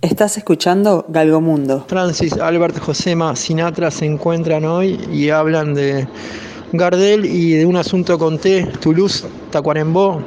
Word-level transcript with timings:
Estás 0.00 0.36
escuchando 0.36 1.04
Galgomundo. 1.08 1.84
Francis, 1.88 2.34
Albert, 2.34 2.78
Josema, 2.78 3.34
Sinatra 3.34 3.90
se 3.90 4.06
encuentran 4.06 4.64
hoy 4.64 4.96
y 5.12 5.30
hablan 5.30 5.74
de 5.74 6.06
Gardel 6.72 7.24
y 7.24 7.54
de 7.54 7.66
un 7.66 7.74
asunto 7.74 8.16
con 8.16 8.38
T, 8.38 8.64
Toulouse, 8.80 9.26
Tacuarembó. 9.50 10.22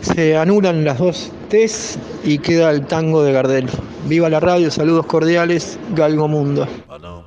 Se 0.00 0.38
anulan 0.38 0.84
las 0.84 0.98
dos 0.98 1.30
T's 1.50 1.98
y 2.24 2.38
queda 2.38 2.70
el 2.70 2.86
tango 2.86 3.22
de 3.22 3.32
Gardel. 3.32 3.68
Viva 4.08 4.30
la 4.30 4.40
radio, 4.40 4.70
saludos 4.70 5.04
cordiales, 5.04 5.78
Galgomundo. 5.94 6.66
Oh, 6.88 7.22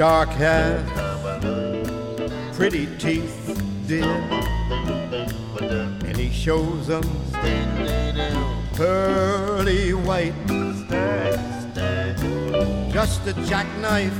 shark 0.00 0.30
has 0.30 0.80
pretty 2.56 2.86
teeth, 2.96 3.62
dear, 3.86 4.16
and 6.06 6.16
he 6.16 6.30
shows 6.30 6.86
them 6.86 7.04
pearly 8.72 9.92
white. 9.92 10.32
Just 12.90 13.26
a 13.26 13.34
jackknife 13.44 14.18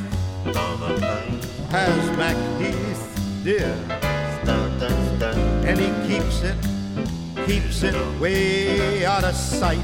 has 1.71 2.17
Mac 2.19 2.37
teeth, 2.59 3.43
dear, 3.43 3.75
and 5.67 5.81
he 5.81 5.89
keeps 6.07 6.43
it, 6.43 6.57
keeps 7.47 7.83
it 7.85 7.95
way 8.21 9.07
out 9.07 9.25
of 9.25 9.35
sight. 9.35 9.79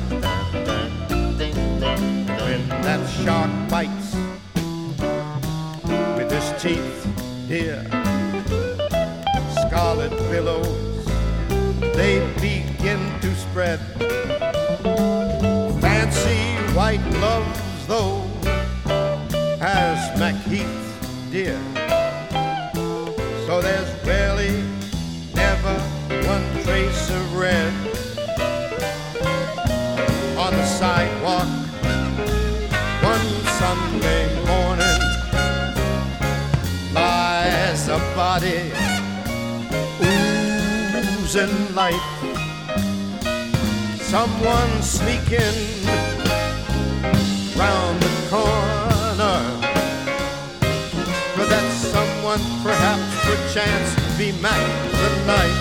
When 2.45 2.69
that 2.85 3.09
shark 3.25 3.51
bites 3.71 4.26
his 6.47 6.63
teeth, 6.63 7.49
dear, 7.49 7.83
scarlet 9.67 10.11
billows 10.31 11.05
they 11.95 12.21
begin 12.41 13.01
to 13.21 13.35
spread. 13.35 13.81
Fancy 15.81 16.75
white 16.75 17.03
gloves, 17.13 17.87
though, 17.87 18.23
as 19.61 19.99
MacHeath, 20.21 21.31
dear. 21.31 21.59
So 23.47 23.61
there's 23.61 23.91
rarely, 24.05 24.63
never 25.35 25.79
one 26.29 26.45
trace 26.65 27.11
of 27.11 27.37
red 27.37 27.73
on 30.37 30.53
the 30.53 30.67
sidewalk 30.67 31.49
one 33.03 33.27
Sunday 33.59 34.46
body 38.37 38.71
oozing 40.03 41.75
light. 41.75 42.07
Someone 44.13 44.73
sneaking 44.83 45.59
round 47.57 47.97
the 48.03 48.13
corner. 48.29 49.39
Could 51.35 51.49
that 51.49 51.67
someone 51.95 52.43
perhaps 52.63 53.09
perchance 53.25 53.91
be 54.19 54.33
Mac 54.43 54.65
tonight? 55.01 55.59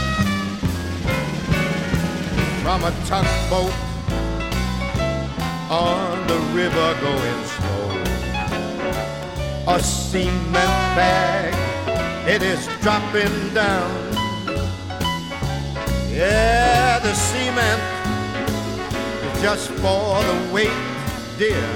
From 2.63 2.83
a 2.83 2.91
tugboat 3.07 3.75
on 5.71 6.27
the 6.27 6.39
river 6.59 6.87
going 7.05 7.41
slow. 7.55 7.85
A 9.67 9.79
cement 9.79 10.75
bag, 10.97 11.64
it 12.27 12.41
is 12.41 12.67
dropping 12.81 13.53
down. 13.53 13.91
Yeah, 16.09 16.99
the 16.99 17.13
cement 17.13 17.81
is 19.25 19.41
just 19.41 19.69
for 19.69 20.23
the 20.23 20.53
weight, 20.53 20.81
dear. 21.37 21.69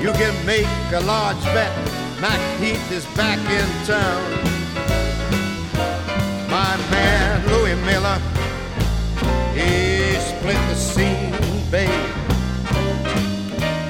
You 0.00 0.12
can 0.12 0.34
make 0.46 0.66
a 0.92 1.00
large 1.00 1.42
bet. 1.54 1.72
Mac 2.20 2.40
Heath 2.60 2.90
is 2.90 3.04
back 3.14 3.38
in 3.50 3.68
town. 3.84 4.22
My 6.48 6.76
man 6.90 7.46
Louis 7.48 7.76
Miller, 7.84 8.18
he 9.54 10.14
split 10.20 10.60
the 10.70 10.74
scene, 10.74 11.34
babe. 11.70 11.90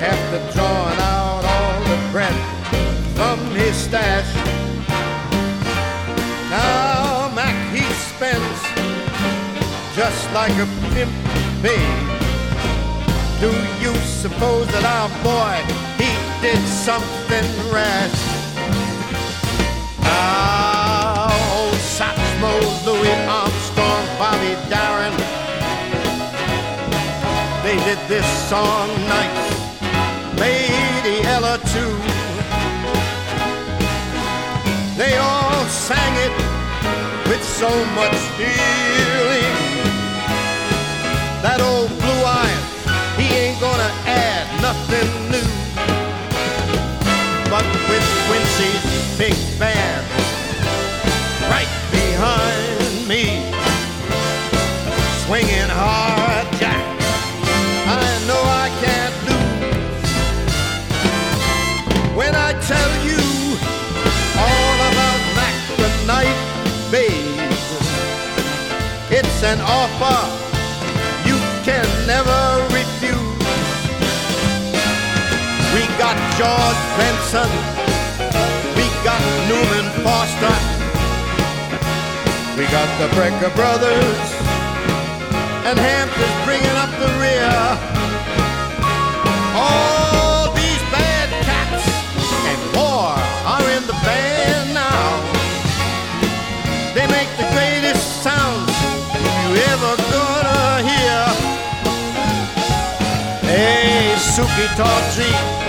After 0.00 0.38
drawing 0.53 0.98
out 0.98 1.44
all 1.44 1.82
the 1.84 2.10
breath 2.10 2.62
from 3.15 3.38
his 3.54 3.76
stash. 3.76 4.41
Like 10.32 10.53
a 10.53 10.66
pimp, 10.94 11.12
babe. 11.62 12.09
Do 13.41 13.50
you 13.84 13.94
suppose 14.22 14.66
that 14.69 14.84
our 14.84 15.10
boy 15.20 15.56
he 16.00 16.09
did 16.41 16.62
something 16.69 17.47
rash? 17.70 18.16
Now 20.00 21.28
old 21.53 21.76
Satchmo, 21.97 22.53
Louis 22.87 23.16
Armstrong, 23.28 24.04
Bobby 24.16 24.54
Darin, 24.72 25.12
they 27.62 27.76
did 27.84 27.98
this 28.09 28.26
song 28.48 28.88
nights. 29.09 29.62
Lady 30.41 31.21
Ella 31.26 31.59
too. 31.75 31.94
They 34.97 35.16
all 35.16 35.65
sang 35.66 36.15
it 36.26 36.34
with 37.28 37.42
so 37.44 37.69
much 37.94 38.16
feeling. 38.38 39.72
That 41.42 41.60
old 41.60 41.91
blue 41.98 42.22
eyes, 42.22 42.62
he 43.19 43.26
ain't 43.34 43.58
gonna 43.58 43.91
add 44.06 44.47
nothing 44.62 45.10
new. 45.26 45.50
But 47.50 47.66
with 47.91 48.06
Quincy's 48.30 49.19
big 49.19 49.34
band 49.58 50.06
right 51.50 51.66
behind 51.91 53.08
me, 53.10 53.42
swinging 55.26 55.66
hard 55.66 56.47
jack, 56.62 56.78
I 57.91 58.06
know 58.30 58.38
I 58.38 58.70
can't 58.78 59.16
lose. 59.26 60.14
When 62.14 62.36
I 62.36 62.54
tell 62.70 62.92
you 63.03 63.19
all 64.38 64.76
about 64.94 65.20
Mac 65.34 65.59
the 65.74 65.91
night, 66.06 66.38
babe, 66.92 67.50
it's 69.10 69.42
an 69.42 69.59
offer 69.60 70.41
George 76.42 76.84
Benson, 76.98 77.50
we 78.75 78.82
got 79.06 79.22
Newman 79.47 79.86
Foster, 80.03 80.56
we 82.58 82.66
got 82.66 82.91
the 82.98 83.06
Brecker 83.14 83.54
Brothers, 83.54 84.26
and 85.62 85.78
Hampton's 85.78 86.38
bringing 86.44 86.76
up 86.82 86.91
the 86.98 87.10
rear. 87.22 87.54
All 89.54 90.50
these 90.58 90.82
bad 90.91 91.30
cats 91.47 91.86
and 92.50 92.62
more 92.74 93.14
are 93.47 93.66
in 93.76 93.86
the 93.86 93.98
band 94.03 94.74
now. 94.74 95.22
They 96.92 97.06
make 97.06 97.30
the 97.38 97.47
greatest 97.54 98.03
sounds 98.26 98.74
you 99.47 99.62
ever 99.70 99.94
gonna 100.10 100.82
hear. 100.91 101.22
Hey, 103.47 104.16
Suki 104.19 104.66
Tawdry, 104.74 105.61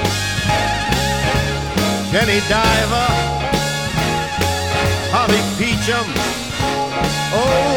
Jenny 2.26 2.40
Diver, 2.48 3.10
Holly 5.12 5.42
Peachum, 5.58 6.08
oh 7.34 7.73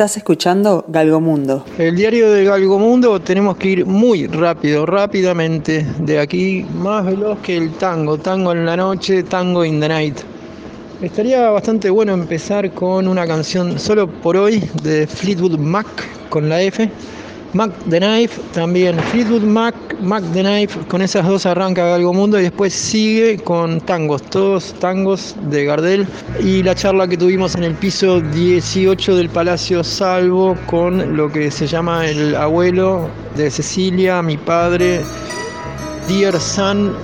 Estás 0.00 0.16
escuchando 0.16 0.82
Galgomundo. 0.88 1.62
El 1.76 1.94
diario 1.94 2.30
de 2.32 2.44
Galgomundo 2.44 3.20
tenemos 3.20 3.58
que 3.58 3.68
ir 3.68 3.84
muy 3.84 4.26
rápido, 4.28 4.86
rápidamente, 4.86 5.86
de 5.98 6.18
aquí 6.18 6.64
más 6.72 7.04
veloz 7.04 7.38
que 7.40 7.58
el 7.58 7.72
tango, 7.72 8.16
tango 8.16 8.52
en 8.52 8.64
la 8.64 8.78
noche, 8.78 9.22
tango 9.24 9.62
in 9.62 9.78
the 9.78 9.88
night. 9.90 10.16
Estaría 11.02 11.50
bastante 11.50 11.90
bueno 11.90 12.14
empezar 12.14 12.70
con 12.70 13.08
una 13.08 13.26
canción 13.26 13.78
solo 13.78 14.10
por 14.10 14.38
hoy 14.38 14.66
de 14.82 15.06
Fleetwood 15.06 15.58
Mac 15.58 15.86
con 16.30 16.48
la 16.48 16.62
F. 16.62 16.90
Mac 17.52 17.72
the 17.88 17.98
Knife 17.98 18.40
también, 18.52 18.96
Fleetwood 19.10 19.42
Mac, 19.42 19.74
Mac 20.00 20.22
the 20.32 20.42
Knife, 20.42 20.78
con 20.86 21.02
esas 21.02 21.26
dos 21.26 21.46
arranca 21.46 21.94
Algo 21.94 22.12
Mundo 22.12 22.38
y 22.38 22.44
después 22.44 22.72
sigue 22.72 23.38
con 23.38 23.80
tangos, 23.80 24.22
todos 24.22 24.72
tangos 24.74 25.34
de 25.50 25.64
Gardel. 25.64 26.06
Y 26.40 26.62
la 26.62 26.76
charla 26.76 27.08
que 27.08 27.16
tuvimos 27.16 27.56
en 27.56 27.64
el 27.64 27.74
piso 27.74 28.20
18 28.20 29.16
del 29.16 29.28
Palacio 29.28 29.82
Salvo 29.82 30.56
con 30.66 31.16
lo 31.16 31.30
que 31.32 31.50
se 31.50 31.66
llama 31.66 32.06
el 32.06 32.36
abuelo 32.36 33.08
de 33.36 33.50
Cecilia, 33.50 34.22
mi 34.22 34.36
padre, 34.36 35.00
Dear 36.06 36.38
Son, 36.38 36.94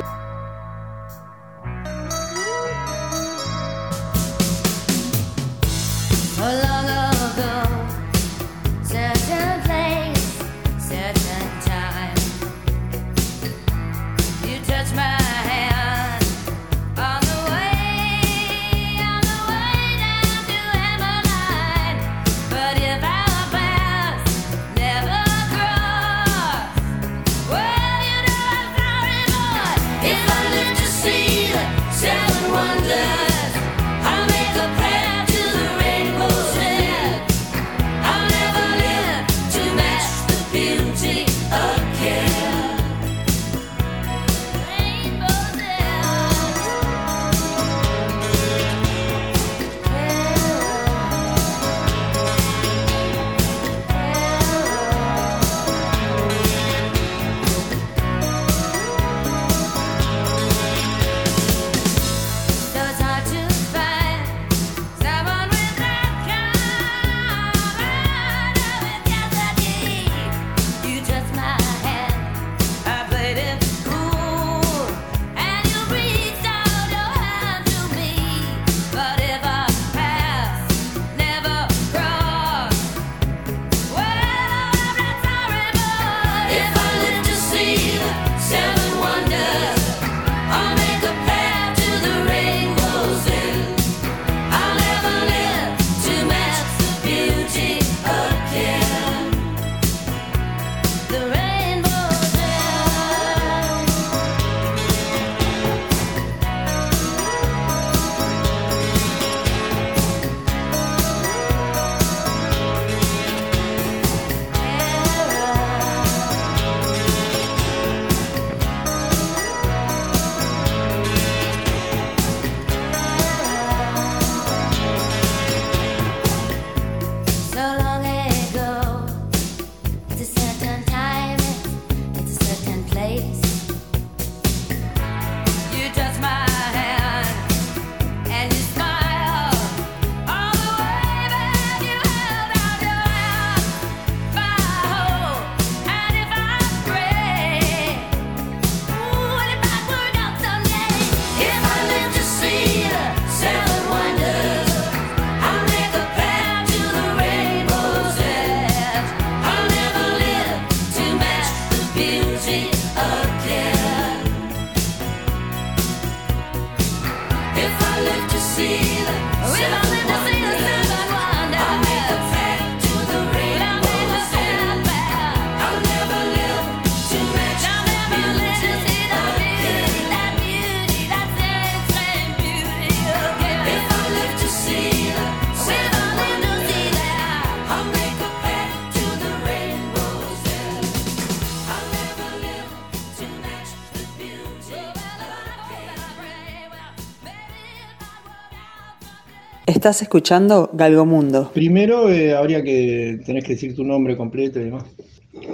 Estás 199.66 200.00
escuchando 200.00 200.70
Galgomundo. 200.72 201.50
Primero 201.52 202.08
eh, 202.08 202.36
habría 202.36 202.62
que 202.62 203.18
tenés 203.26 203.42
que 203.42 203.54
decir 203.54 203.74
tu 203.74 203.82
nombre 203.82 204.16
completo 204.16 204.60
y 204.60 204.64
demás. 204.66 204.84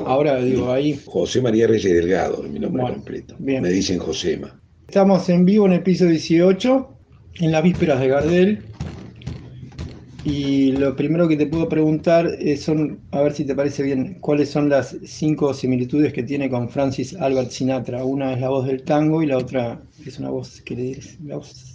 Ahora 0.04 0.36
digo 0.36 0.70
ahí. 0.70 1.00
José 1.06 1.40
María 1.40 1.66
Reyes 1.66 1.94
Delgado, 1.94 2.44
es 2.44 2.50
mi 2.50 2.58
nombre 2.58 2.82
completo. 2.82 3.34
Me 3.38 3.60
dicen 3.60 3.98
Josema. 3.98 4.60
Estamos 4.86 5.26
en 5.30 5.46
vivo 5.46 5.64
en 5.64 5.72
el 5.72 5.82
piso 5.82 6.04
18, 6.04 6.88
en 7.40 7.52
las 7.52 7.62
vísperas 7.62 8.00
de 8.00 8.08
Gardel. 8.08 8.62
Y 10.24 10.72
lo 10.72 10.94
primero 10.94 11.26
que 11.26 11.38
te 11.38 11.46
puedo 11.46 11.70
preguntar 11.70 12.28
es 12.38 12.62
son, 12.62 13.00
a 13.12 13.22
ver 13.22 13.32
si 13.32 13.46
te 13.46 13.54
parece 13.54 13.82
bien, 13.82 14.18
cuáles 14.20 14.50
son 14.50 14.68
las 14.68 14.94
cinco 15.04 15.54
similitudes 15.54 16.12
que 16.12 16.22
tiene 16.22 16.50
con 16.50 16.68
Francis 16.68 17.16
Albert 17.16 17.50
Sinatra. 17.50 18.04
Una 18.04 18.34
es 18.34 18.40
la 18.42 18.50
voz 18.50 18.66
del 18.66 18.82
tango 18.82 19.22
y 19.22 19.26
la 19.26 19.38
otra 19.38 19.80
es 20.06 20.18
una 20.18 20.28
voz 20.28 20.60
que 20.60 20.76
le 20.76 20.98
la 21.24 21.36
voz 21.36 21.71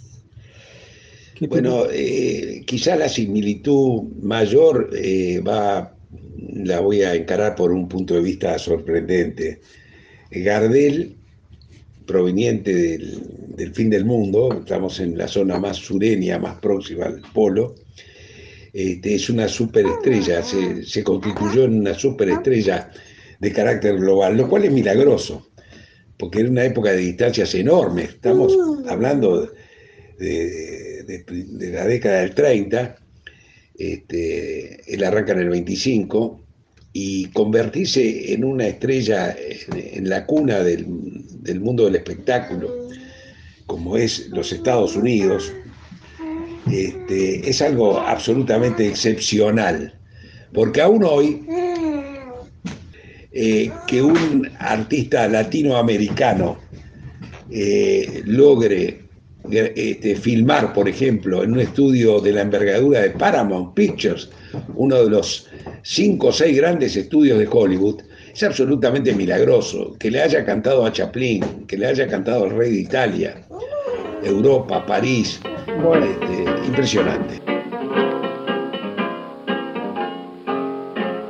bueno, 1.46 1.84
eh, 1.92 2.62
quizá 2.66 2.96
la 2.96 3.08
similitud 3.08 4.02
mayor 4.22 4.90
eh, 4.94 5.40
va, 5.40 5.94
la 6.52 6.80
voy 6.80 7.02
a 7.02 7.14
encarar 7.14 7.54
por 7.54 7.72
un 7.72 7.88
punto 7.88 8.14
de 8.14 8.20
vista 8.20 8.58
sorprendente. 8.58 9.60
Gardel, 10.30 11.16
proveniente 12.06 12.74
del, 12.74 13.74
fin 13.74 13.90
del 13.90 14.04
mundo, 14.04 14.60
estamos 14.60 15.00
en 15.00 15.16
la 15.16 15.28
zona 15.28 15.58
más 15.58 15.76
sureña, 15.76 16.38
más 16.38 16.58
próxima 16.60 17.06
al 17.06 17.22
polo, 17.32 17.74
este, 18.72 19.14
es 19.14 19.30
una 19.30 19.48
superestrella, 19.48 20.42
se, 20.42 20.84
se 20.84 21.02
constituyó 21.02 21.64
en 21.64 21.80
una 21.80 21.94
superestrella 21.94 22.90
de 23.40 23.52
carácter 23.52 23.96
global, 23.96 24.36
lo 24.36 24.48
cual 24.48 24.64
es 24.64 24.72
milagroso, 24.72 25.48
porque 26.18 26.40
era 26.40 26.50
una 26.50 26.64
época 26.64 26.92
de 26.92 26.98
distancias 26.98 27.54
enormes, 27.54 28.10
estamos 28.10 28.56
hablando 28.86 29.42
de 29.42 29.48
de, 30.18 30.77
la 31.08 31.86
década 31.86 32.20
del 32.20 32.34
30, 32.34 32.96
Este, 33.78 34.92
él 34.92 35.04
arranca 35.04 35.32
en 35.32 35.38
el 35.38 35.48
25 35.50 36.40
y 36.92 37.26
convertirse 37.26 38.32
en 38.32 38.44
una 38.44 38.66
estrella 38.66 39.36
en, 39.70 40.08
la 40.08 40.26
cuna 40.26 40.64
del, 40.64 40.86
mundo 41.60 41.84
del 41.84 41.94
espectáculo, 41.94 42.88
como 43.66 43.96
es 43.96 44.28
los 44.30 44.52
Estados 44.52 44.96
Unidos, 44.96 45.52
este, 46.70 47.48
es 47.48 47.62
algo 47.62 48.00
absolutamente 48.00 48.88
excepcional. 48.88 49.94
Porque 50.52 50.80
aún 50.80 51.04
hoy, 51.04 51.46
eh, 53.30 53.70
que 53.86 54.02
un 54.02 54.50
artista 54.58 55.28
latinoamericano 55.28 56.58
eh, 57.50 58.22
logre 58.24 59.07
este, 59.50 60.16
filmar, 60.16 60.72
por 60.72 60.88
ejemplo, 60.88 61.42
en 61.42 61.52
un 61.52 61.60
estudio 61.60 62.20
de 62.20 62.32
la 62.32 62.42
envergadura 62.42 63.00
de 63.00 63.10
Paramount 63.10 63.74
Pictures, 63.74 64.28
uno 64.74 65.02
de 65.02 65.10
los 65.10 65.48
cinco 65.82 66.28
o 66.28 66.32
seis 66.32 66.56
grandes 66.56 66.96
estudios 66.96 67.38
de 67.38 67.48
Hollywood, 67.50 68.02
es 68.32 68.42
absolutamente 68.42 69.14
milagroso. 69.14 69.96
Que 69.98 70.10
le 70.10 70.22
haya 70.22 70.44
cantado 70.44 70.84
a 70.84 70.92
Chaplin, 70.92 71.66
que 71.66 71.78
le 71.78 71.86
haya 71.86 72.06
cantado 72.06 72.44
al 72.44 72.50
rey 72.50 72.72
de 72.72 72.80
Italia, 72.80 73.46
Europa, 74.22 74.84
París, 74.84 75.40
este, 75.66 76.66
impresionante. 76.66 77.40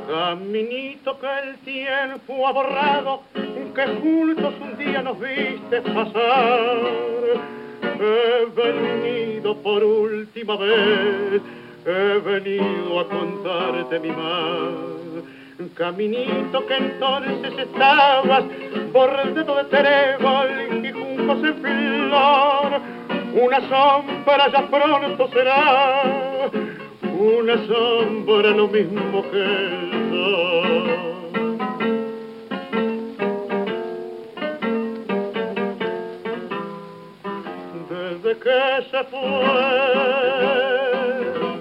Caminito 0.07 1.17
que 1.19 1.49
el 1.49 1.57
tiempo 1.59 2.47
ha 2.47 2.51
borrado, 2.51 3.21
que 3.33 3.85
juntos 4.01 4.53
un 4.61 4.77
día 4.77 5.01
nos 5.01 5.17
viste 5.19 5.81
pasar 5.81 7.58
he 7.99 8.45
venido 8.55 9.55
por 9.57 9.83
última 9.83 10.55
vez, 10.55 11.41
he 11.85 12.19
venido 12.19 12.99
a 12.99 13.09
contarte 13.09 13.99
mi 13.99 14.09
mal. 14.09 15.23
Caminito 15.75 16.65
que 16.67 16.75
entonces 16.77 17.53
estabas 17.57 18.45
bordeado 18.93 19.55
de 19.55 19.63
trébol 19.65 20.85
y 20.85 20.91
juncos 20.91 21.43
en 21.43 21.55
flor, 21.55 22.81
una 23.33 23.59
sombra 23.67 24.51
ya 24.51 24.67
pronto 24.67 25.27
será, 25.33 26.49
una 27.03 27.57
sombra 27.67 28.51
lo 28.51 28.67
mismo 28.69 29.21
que 29.31 29.43
el 29.43 30.09
sol. 30.09 31.08
Que 38.41 38.61
se 38.89 39.03
fue, 39.05 39.19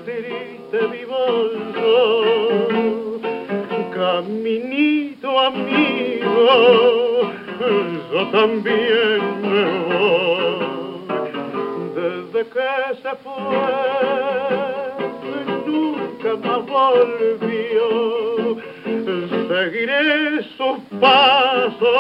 triste 0.04 0.78
vivo 0.92 1.22
yo, 1.74 3.18
caminito 3.94 5.28
amigo, 5.40 6.44
yo 8.12 8.20
también 8.30 9.20
me 9.42 9.64
voy, 9.88 11.02
desde 11.96 12.40
que 12.48 12.72
se 13.02 13.12
fue, 13.24 13.66
nunca 15.66 16.30
más 16.46 16.62
volvió, 16.66 17.86
seguiré 19.48 20.06
su 20.56 20.68
paso, 21.00 21.94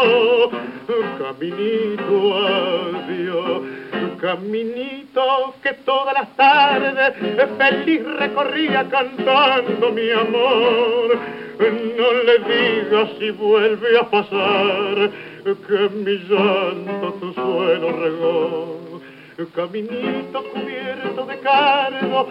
caminito 1.18 2.16
adiós 2.36 3.87
caminito 4.20 5.54
que 5.62 5.72
todas 5.84 6.14
las 6.14 6.28
tardes 6.36 7.14
feliz 7.56 8.02
recorría 8.18 8.88
cantando 8.88 9.92
mi 9.92 10.10
amor. 10.10 11.18
No 11.58 12.12
le 12.12 12.38
digas 12.38 13.08
si 13.18 13.30
vuelve 13.30 13.98
a 13.98 14.04
pasar 14.04 15.10
que 15.44 15.88
mi 15.90 16.18
llanto 16.28 17.12
tu 17.20 17.32
suelo 17.32 17.92
regó. 17.92 18.78
Caminito 19.54 20.42
cubierto 20.52 21.26
de 21.26 21.38
cargo, 21.38 22.28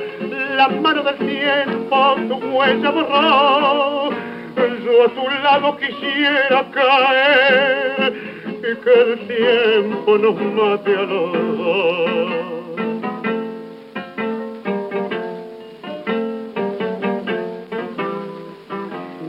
la 0.56 0.68
mano 0.68 1.04
del 1.04 1.16
tiempo 1.18 2.16
tu 2.28 2.36
huella 2.36 2.92
borró. 2.92 4.10
Yo 4.58 5.04
a 5.04 5.10
tu 5.10 5.30
lado 5.44 5.78
quisiera 5.78 6.66
caer 6.72 8.37
y 8.60 8.76
que 8.76 8.94
el 9.02 9.20
tiempo 9.28 10.18
nos 10.18 10.36
mate 10.36 10.96
a 10.96 11.02
los 11.04 11.32
dos. 11.58 12.28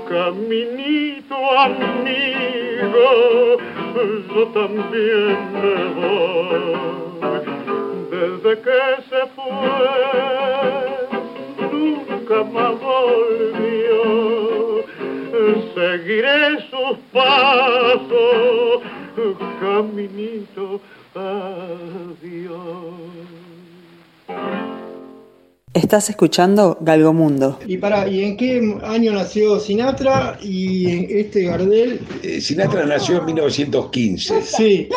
caminito 0.09 1.37
amigo, 1.59 3.09
yo 4.35 4.43
también 4.49 5.39
me 5.53 5.75
voy. 5.99 6.81
Desde 8.11 8.53
que 8.61 8.81
se 9.09 9.23
fue, 9.35 10.90
nunca 12.31 12.45
más 12.51 12.73
volvió. 12.81 14.01
Seguiré 15.75 16.59
sus 16.71 16.99
pasos, 17.13 18.83
caminito, 19.61 20.81
adiós. 21.15 22.21
Estás 25.73 26.11
escuchando 26.11 26.79
Galgomundo. 26.81 27.59
Y 27.67 27.79
para, 27.79 28.09
¿y 28.09 28.25
en 28.25 28.37
qué 28.37 28.79
año 28.83 29.13
nació 29.13 29.61
Sinatra 29.61 30.37
y 30.43 31.21
este 31.21 31.45
Gardel? 31.45 32.01
Eh, 32.23 32.41
Sinatra 32.41 32.85
nació 32.87 33.19
en 33.19 33.27
1915. 33.27 34.43
Sí. 34.43 34.89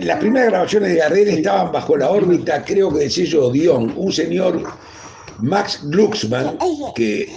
Las 0.00 0.18
primeras 0.18 0.50
grabaciones 0.50 0.90
de 0.90 0.96
Gardel 0.96 1.28
estaban 1.28 1.72
bajo 1.72 1.96
la 1.96 2.10
órbita, 2.10 2.64
creo 2.64 2.92
que 2.92 3.00
del 3.00 3.10
sello 3.10 3.50
Dion, 3.50 3.92
un 3.96 4.12
señor 4.12 4.62
Max 5.40 5.80
Glucksmann, 5.84 6.58
que 6.94 7.28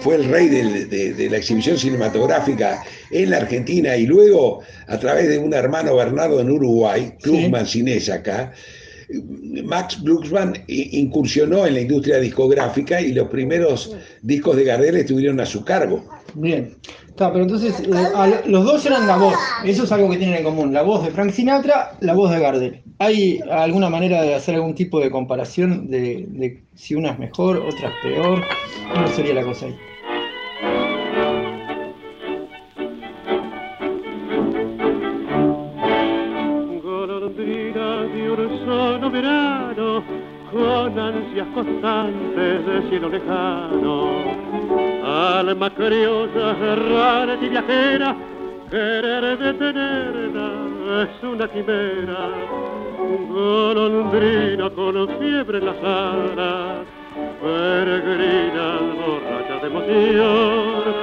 fue 0.00 0.16
el 0.16 0.24
rey 0.24 0.48
de, 0.48 1.28
la 1.30 1.36
exhibición 1.36 1.78
cinematográfica 1.78 2.82
en 3.10 3.30
la 3.30 3.38
Argentina 3.38 3.96
y 3.96 4.06
luego 4.06 4.60
a 4.86 4.98
través 4.98 5.28
de 5.28 5.38
un 5.38 5.52
hermano 5.54 5.96
Bernardo 5.96 6.40
en 6.40 6.50
Uruguay, 6.50 7.14
Glucksmann 7.22 7.66
Cines 7.66 8.08
acá, 8.08 8.52
Max 9.64 9.98
Glucksmann 10.02 10.62
incursionó 10.66 11.66
en 11.66 11.74
la 11.74 11.80
industria 11.80 12.18
discográfica 12.18 13.00
y 13.00 13.12
los 13.12 13.28
primeros 13.28 13.96
discos 14.22 14.56
de 14.56 14.64
Gardel 14.64 14.96
estuvieron 14.96 15.40
a 15.40 15.46
su 15.46 15.64
cargo. 15.64 16.04
Bien, 16.34 16.74
Está, 17.14 17.32
pero 17.32 17.44
entonces 17.44 17.78
eh, 17.78 18.42
los 18.46 18.64
dos 18.64 18.84
eran 18.86 19.06
la 19.06 19.16
voz, 19.16 19.36
eso 19.64 19.84
es 19.84 19.92
algo 19.92 20.10
que 20.10 20.16
tienen 20.16 20.38
en 20.38 20.42
común, 20.42 20.72
la 20.72 20.82
voz 20.82 21.04
de 21.04 21.12
Frank 21.12 21.30
Sinatra, 21.30 21.96
la 22.00 22.12
voz 22.12 22.32
de 22.32 22.40
Gardel. 22.40 22.82
¿Hay 22.98 23.38
alguna 23.52 23.88
manera 23.88 24.20
de 24.20 24.34
hacer 24.34 24.56
algún 24.56 24.74
tipo 24.74 24.98
de 24.98 25.12
comparación 25.12 25.88
de, 25.88 26.64
si 26.74 26.96
una 26.96 27.12
es 27.12 27.18
mejor, 27.20 27.58
otra 27.58 27.90
es 27.90 27.94
peor? 28.02 28.42
¿Cómo 28.92 29.06
sería 29.06 29.32
la 29.32 29.44
cosa 29.44 29.66
ahí? 29.66 29.76
verano, 39.12 40.02
con 40.50 40.98
ansias 40.98 41.46
constantes 41.54 42.66
de 42.66 42.88
cielo 42.90 43.08
lejano 43.08 44.83
alma 45.24 45.70
criolla, 45.70 46.56
errante 46.72 47.46
y 47.46 47.48
viajera, 47.48 48.16
querer 48.70 49.38
detenerla 49.38 50.64
es 51.02 51.22
una 51.22 51.48
quimera. 51.48 52.28
Golondrina 53.28 54.70
con 54.70 55.08
fiebre 55.18 55.58
en 55.58 55.66
las 55.66 55.76
alas, 55.82 56.86
peregrina 57.42 58.78
borracha 59.00 59.60
de 59.60 59.66
emoción, 59.66 60.94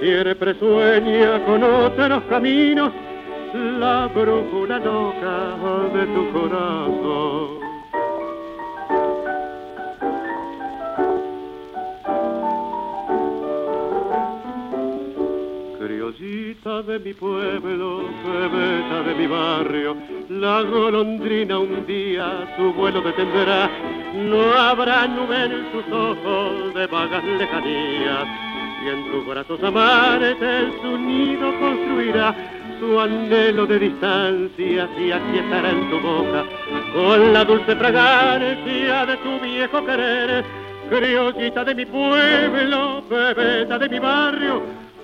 siempre 0.00 0.54
sueña 0.58 1.44
con 1.44 1.62
otros 1.62 2.22
caminos, 2.28 2.92
la 3.54 4.08
brújula 4.14 4.78
loca 4.78 5.56
de 5.94 6.06
tu 6.06 6.32
corazón. 6.32 7.61
De 16.22 17.00
mi 17.00 17.14
pueblo, 17.14 18.04
bebeta 18.24 19.02
de 19.02 19.14
mi 19.16 19.26
barrio, 19.26 19.96
la 20.28 20.62
golondrina 20.62 21.58
un 21.58 21.84
día 21.84 22.54
su 22.56 22.72
vuelo 22.74 23.00
detendrá. 23.00 23.68
No 24.14 24.52
habrá 24.52 25.08
nube 25.08 25.46
en 25.46 25.66
sus 25.72 25.92
ojos 25.92 26.74
de 26.74 26.86
vagas 26.86 27.24
lejanías, 27.24 28.28
y 28.84 28.88
en 28.90 29.10
tus 29.10 29.26
brazos 29.26 29.60
amantes 29.64 30.72
su 30.80 30.96
nido 30.96 31.58
construirá. 31.58 32.32
Su 32.78 33.00
anhelo 33.00 33.66
de 33.66 33.78
distancia 33.80 34.88
y 34.98 35.10
aquietará 35.10 35.70
en 35.70 35.90
tu 35.90 36.00
boca 36.00 36.44
con 36.92 37.32
la 37.32 37.44
dulce 37.44 37.76
fragancia 37.76 39.06
de 39.06 39.16
tu 39.18 39.40
viejo 39.40 39.84
querer, 39.84 40.44
criollita 40.88 41.64
de 41.64 41.74
mi 41.74 41.86
pueblo, 41.86 43.02
bebeta 43.08 43.78
de 43.78 43.88
mi 43.88 43.98
barrio, 44.00 44.62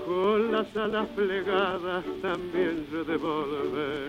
con 0.09 0.53
las 0.53 0.75
alas 0.75 1.07
plegadas 1.15 2.03
también 2.23 2.87
se 2.91 3.05
devolver. 3.05 4.09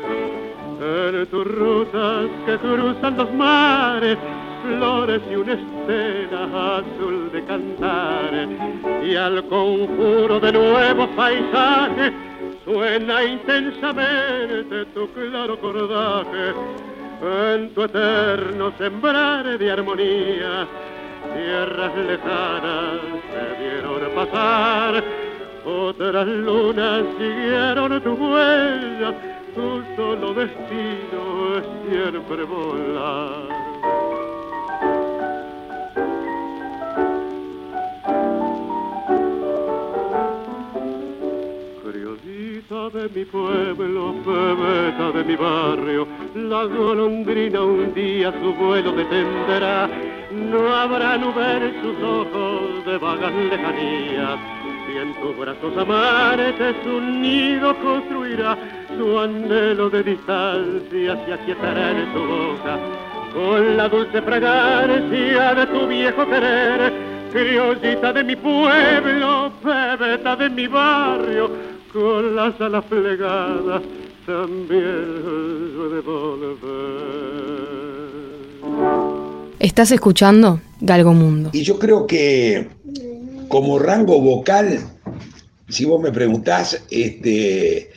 En 0.82 1.28
tus 1.28 1.46
rutas 1.46 2.28
que 2.46 2.58
cruzan 2.58 3.18
los 3.18 3.34
mares, 3.34 4.18
flores 4.64 5.22
y 5.30 5.36
una 5.36 5.54
estela 5.54 6.78
azul 6.78 7.30
de 7.34 7.44
cantar, 7.44 8.32
y 9.04 9.16
al 9.16 9.44
conjuro 9.50 10.40
de 10.40 10.54
nuevos 10.54 11.10
paisajes 11.18 12.14
suena 12.64 13.24
intensamente 13.26 14.86
tu 14.94 15.08
claro 15.10 15.60
cordaje 15.60 16.54
en 17.22 17.74
tu 17.74 17.84
eterno 17.84 18.72
sembrar 18.78 19.58
de 19.58 19.72
armonía. 19.72 20.68
Tierras 21.36 21.96
lejanas 21.98 23.02
se 23.30 23.62
vieron 23.62 24.16
pasar 24.16 25.19
otras 25.66 26.28
lunas 26.28 27.04
siguieron 27.18 28.02
tu 28.02 28.14
huella, 28.14 29.14
tu 29.56 29.84
solo 29.96 30.34
destino 30.34 31.58
es 31.58 31.66
siempre 31.88 32.44
volar. 32.44 33.50
Criollita 41.84 42.90
de 42.90 43.10
mi 43.10 43.26
pueblo, 43.26 44.14
bebeta 44.26 45.12
de 45.12 45.24
mi 45.24 45.36
barrio, 45.36 46.08
la 46.36 46.64
golondrina 46.66 47.62
un 47.62 47.94
día 47.94 48.32
su 48.42 48.54
vuelo 48.54 48.92
detendrá. 48.92 49.90
No 50.32 50.74
habrá 50.76 51.18
nube 51.18 51.58
en 51.58 51.82
sus 51.82 52.04
ojos 52.04 52.86
de 52.86 52.98
vagas 53.00 53.34
lejanías 53.34 54.59
y 54.94 54.98
en 54.98 55.14
tus 55.22 55.38
brazos 55.38 55.78
amantes 55.78 56.76
un 56.86 57.22
nido 57.22 57.76
construirá, 57.80 58.58
su 58.98 59.20
anhelo 59.20 59.90
de 59.90 60.04
distancia 60.04 61.26
se 61.26 61.34
aquietará 61.34 61.92
en 61.92 62.14
tu 62.14 62.20
boca, 62.20 62.80
con 63.34 63.78
la 63.78 63.88
dulce 63.90 64.22
fragancia 64.22 65.54
de 65.56 65.68
tu 65.68 65.88
viejo 65.88 66.26
querer, 66.26 66.94
criollita 67.32 68.14
de 68.14 68.24
mi 68.24 68.36
pueblo, 68.36 69.52
bebeta 69.64 70.36
de 70.36 70.50
mi 70.50 70.68
barrio, 70.68 71.52
con 71.94 72.36
las 72.36 72.60
alas 72.60 72.84
plegadas 72.86 73.82
también 74.26 75.24
de 75.92 76.02
volver. 76.02 77.30
Estás 79.60 79.92
escuchando 79.92 80.62
Galgo 80.80 81.14
Mundo. 81.14 81.50
Y 81.52 81.64
yo 81.64 81.78
creo 81.78 82.08
que 82.08 82.70
como 83.50 83.80
rango 83.80 84.22
vocal, 84.22 84.80
si 85.68 85.84
vos 85.84 86.02
me 86.02 86.12
preguntás, 86.12 86.82
este, 86.92 87.90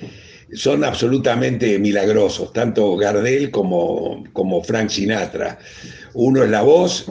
son 0.54 0.82
absolutamente 0.82 1.78
milagrosos, 1.78 2.52
tanto 2.52 2.96
Gardel 2.96 3.50
como, 3.50 4.24
como 4.32 4.62
Frank 4.62 4.88
Sinatra. 4.88 5.58
Uno 6.14 6.42
es 6.42 6.50
la 6.50 6.62
voz 6.62 7.06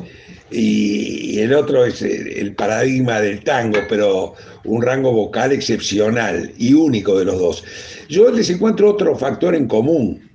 y, 0.52 1.40
el 1.40 1.54
otro 1.54 1.86
es 1.86 2.02
el 2.02 2.54
paradigma 2.56 3.22
del 3.22 3.44
tango, 3.44 3.80
pero 3.88 4.34
un 4.66 4.82
rango 4.82 5.12
vocal 5.12 5.52
excepcional 5.52 6.52
y 6.58 6.74
único 6.74 7.18
de 7.18 7.26
los 7.26 7.40
dos. 7.40 7.64
Yo 8.10 8.30
les 8.32 8.50
encuentro 8.50 8.90
otro 8.90 9.16
factor 9.16 9.56
en 9.56 9.68
común. 9.68 10.30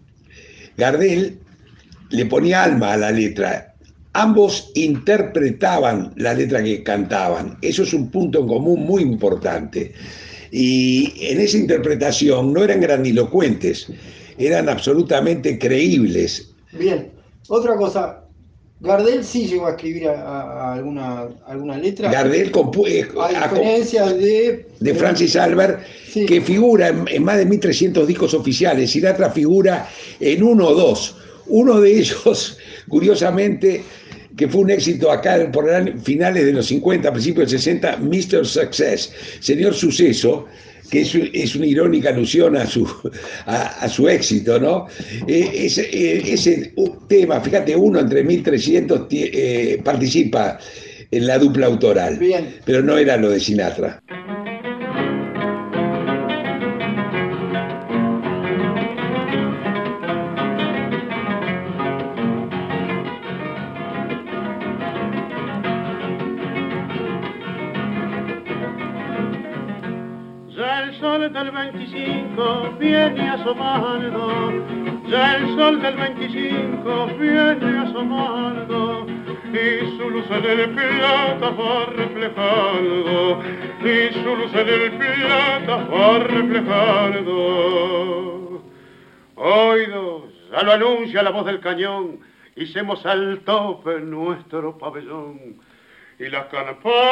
Gardel 0.76 1.38
le 2.10 2.26
ponía 2.26 2.62
alma 2.64 2.92
a 2.92 2.96
la 2.96 3.10
letra 3.10 3.75
ambos 4.16 4.70
interpretaban 4.74 6.12
la 6.16 6.32
letra 6.32 6.62
que 6.64 6.82
cantaban. 6.82 7.58
Eso 7.60 7.82
es 7.82 7.92
un 7.92 8.10
punto 8.10 8.40
en 8.40 8.48
común 8.48 8.86
muy 8.86 9.02
importante. 9.02 9.92
Y 10.50 11.12
en 11.20 11.40
esa 11.40 11.58
interpretación 11.58 12.52
no 12.52 12.64
eran 12.64 12.80
grandilocuentes, 12.80 13.88
eran 14.38 14.70
absolutamente 14.70 15.58
creíbles. 15.58 16.50
Bien, 16.72 17.10
otra 17.48 17.76
cosa, 17.76 18.22
Gardel 18.80 19.22
sí 19.22 19.48
llegó 19.48 19.66
a 19.66 19.70
escribir 19.72 20.08
alguna, 20.08 21.28
alguna 21.46 21.76
letra. 21.76 22.10
Gardel 22.10 22.50
compuso. 22.50 22.88
Eh, 22.88 23.06
a 23.18 23.48
diferencia 23.48 24.06
de. 24.06 24.66
De 24.80 24.94
Francis 24.94 25.36
Albert, 25.36 25.82
que 26.14 26.40
figura 26.40 26.88
en, 26.88 27.04
en, 27.08 27.22
más 27.22 27.36
de 27.36 27.44
1300 27.44 28.06
discos 28.06 28.32
oficiales. 28.32 28.90
Sinatra 28.90 29.30
figura 29.30 29.88
en 30.20 30.42
uno 30.42 30.68
o 30.68 30.74
dos. 30.74 31.16
Uno 31.48 31.80
de 31.80 31.98
ellos, 31.98 32.58
curiosamente, 32.88 33.84
que 34.36 34.48
fue 34.48 34.62
un 34.62 34.70
éxito 34.70 35.10
acá 35.10 35.50
por 35.50 35.66
finales 36.02 36.44
de 36.44 36.52
los 36.52 36.66
50, 36.66 37.12
principios 37.12 37.50
del 37.50 37.60
60, 37.60 37.96
Mr. 37.98 38.46
Success, 38.46 39.12
Señor 39.40 39.74
Suceso, 39.74 40.46
que 40.90 41.00
es, 41.00 41.56
una 41.56 41.66
irónica 41.66 42.10
alusión 42.10 42.56
a 42.56 42.66
su, 42.66 42.86
a, 43.46 43.88
su 43.88 44.08
éxito, 44.08 44.58
¿no? 44.58 44.86
Eh, 45.26 45.50
ese, 45.54 45.82
eh, 45.82 46.22
ese, 46.32 46.72
tema, 47.08 47.40
fíjate, 47.40 47.74
uno 47.74 48.00
entre 48.00 48.22
1300 48.22 49.06
eh, 49.10 49.80
participa 49.82 50.58
en 51.10 51.26
la 51.26 51.38
dupla 51.38 51.66
autoral, 51.66 52.18
pero 52.64 52.82
no 52.82 52.98
era 52.98 53.16
lo 53.16 53.30
de 53.30 53.40
Sinatra. 53.40 54.02
25 72.36 72.76
viene 72.78 73.30
asomando, 73.30 74.52
ya 75.08 75.36
el 75.36 75.56
sol 75.56 75.80
del 75.80 75.96
25 75.96 77.06
viene 77.18 77.78
asomando, 77.78 79.06
y 79.52 79.96
su 79.96 80.10
luz 80.10 80.26
en 80.30 80.44
el 80.44 80.70
plata 80.70 81.50
va 81.50 81.86
reflejando, 81.86 83.42
y 83.80 84.12
su 84.12 84.36
luz 84.36 84.54
en 84.54 84.68
el 84.68 84.92
plata 84.92 85.76
va 85.90 86.18
reflejando. 86.18 87.32
Oídos, 89.36 90.24
ya 90.52 90.62
lo 90.62 90.72
anuncia 90.72 91.22
la 91.22 91.30
voz 91.30 91.46
del 91.46 91.60
cañón, 91.60 92.20
hicimos 92.54 93.06
al 93.06 93.40
tope 93.46 94.00
nuestro 94.00 94.76
pabellón, 94.76 95.56
y 96.18 96.28
las 96.28 96.44
campanas 96.46 97.06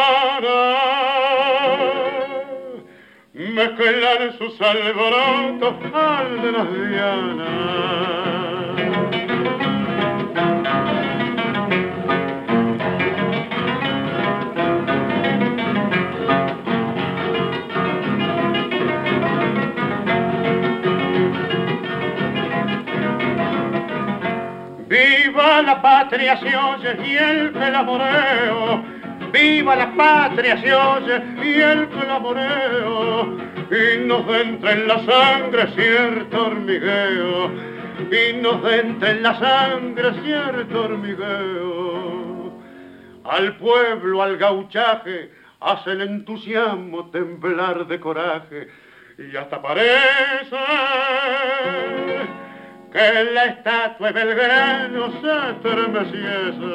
mezclan 3.34 4.38
sus 4.38 4.60
alborotos 4.60 5.74
al 5.92 6.40
de 6.40 6.52
las 6.52 6.72
dianas. 6.88 8.14
Viva 24.86 25.62
la 25.62 25.82
patria 25.82 26.36
se 26.36 26.56
oye 26.56 26.96
y 27.04 27.16
el 27.16 27.52
clamoreo 27.52 29.03
viva 29.34 29.74
la 29.74 29.92
patria 29.96 30.60
se 30.60 30.72
oye 30.72 31.20
y 31.42 31.60
el 31.60 31.88
clamoreo, 31.88 33.36
y 33.68 33.98
nos 34.06 34.28
entra 34.40 34.72
en 34.72 34.86
la 34.86 35.04
sangre 35.04 35.66
cierto 35.74 36.46
hormigueo, 36.46 37.50
y 38.10 38.32
nos 38.40 38.72
entra 38.72 39.10
en 39.10 39.22
la 39.24 39.38
sangre 39.38 40.14
cierto 40.22 40.84
hormigueo. 40.84 42.52
Al 43.24 43.56
pueblo, 43.56 44.22
al 44.22 44.36
gauchaje, 44.36 45.32
hace 45.60 45.90
el 45.92 46.02
entusiasmo 46.02 47.10
temblar 47.10 47.86
de 47.88 47.98
coraje, 47.98 48.68
y 49.18 49.36
hasta 49.36 49.60
parece 49.60 50.56
que 52.92 53.24
la 53.32 53.44
estatua 53.46 54.12
de 54.12 54.24
Belgrano 54.24 55.12
se 55.20 55.50
estremeciese. 55.50 56.74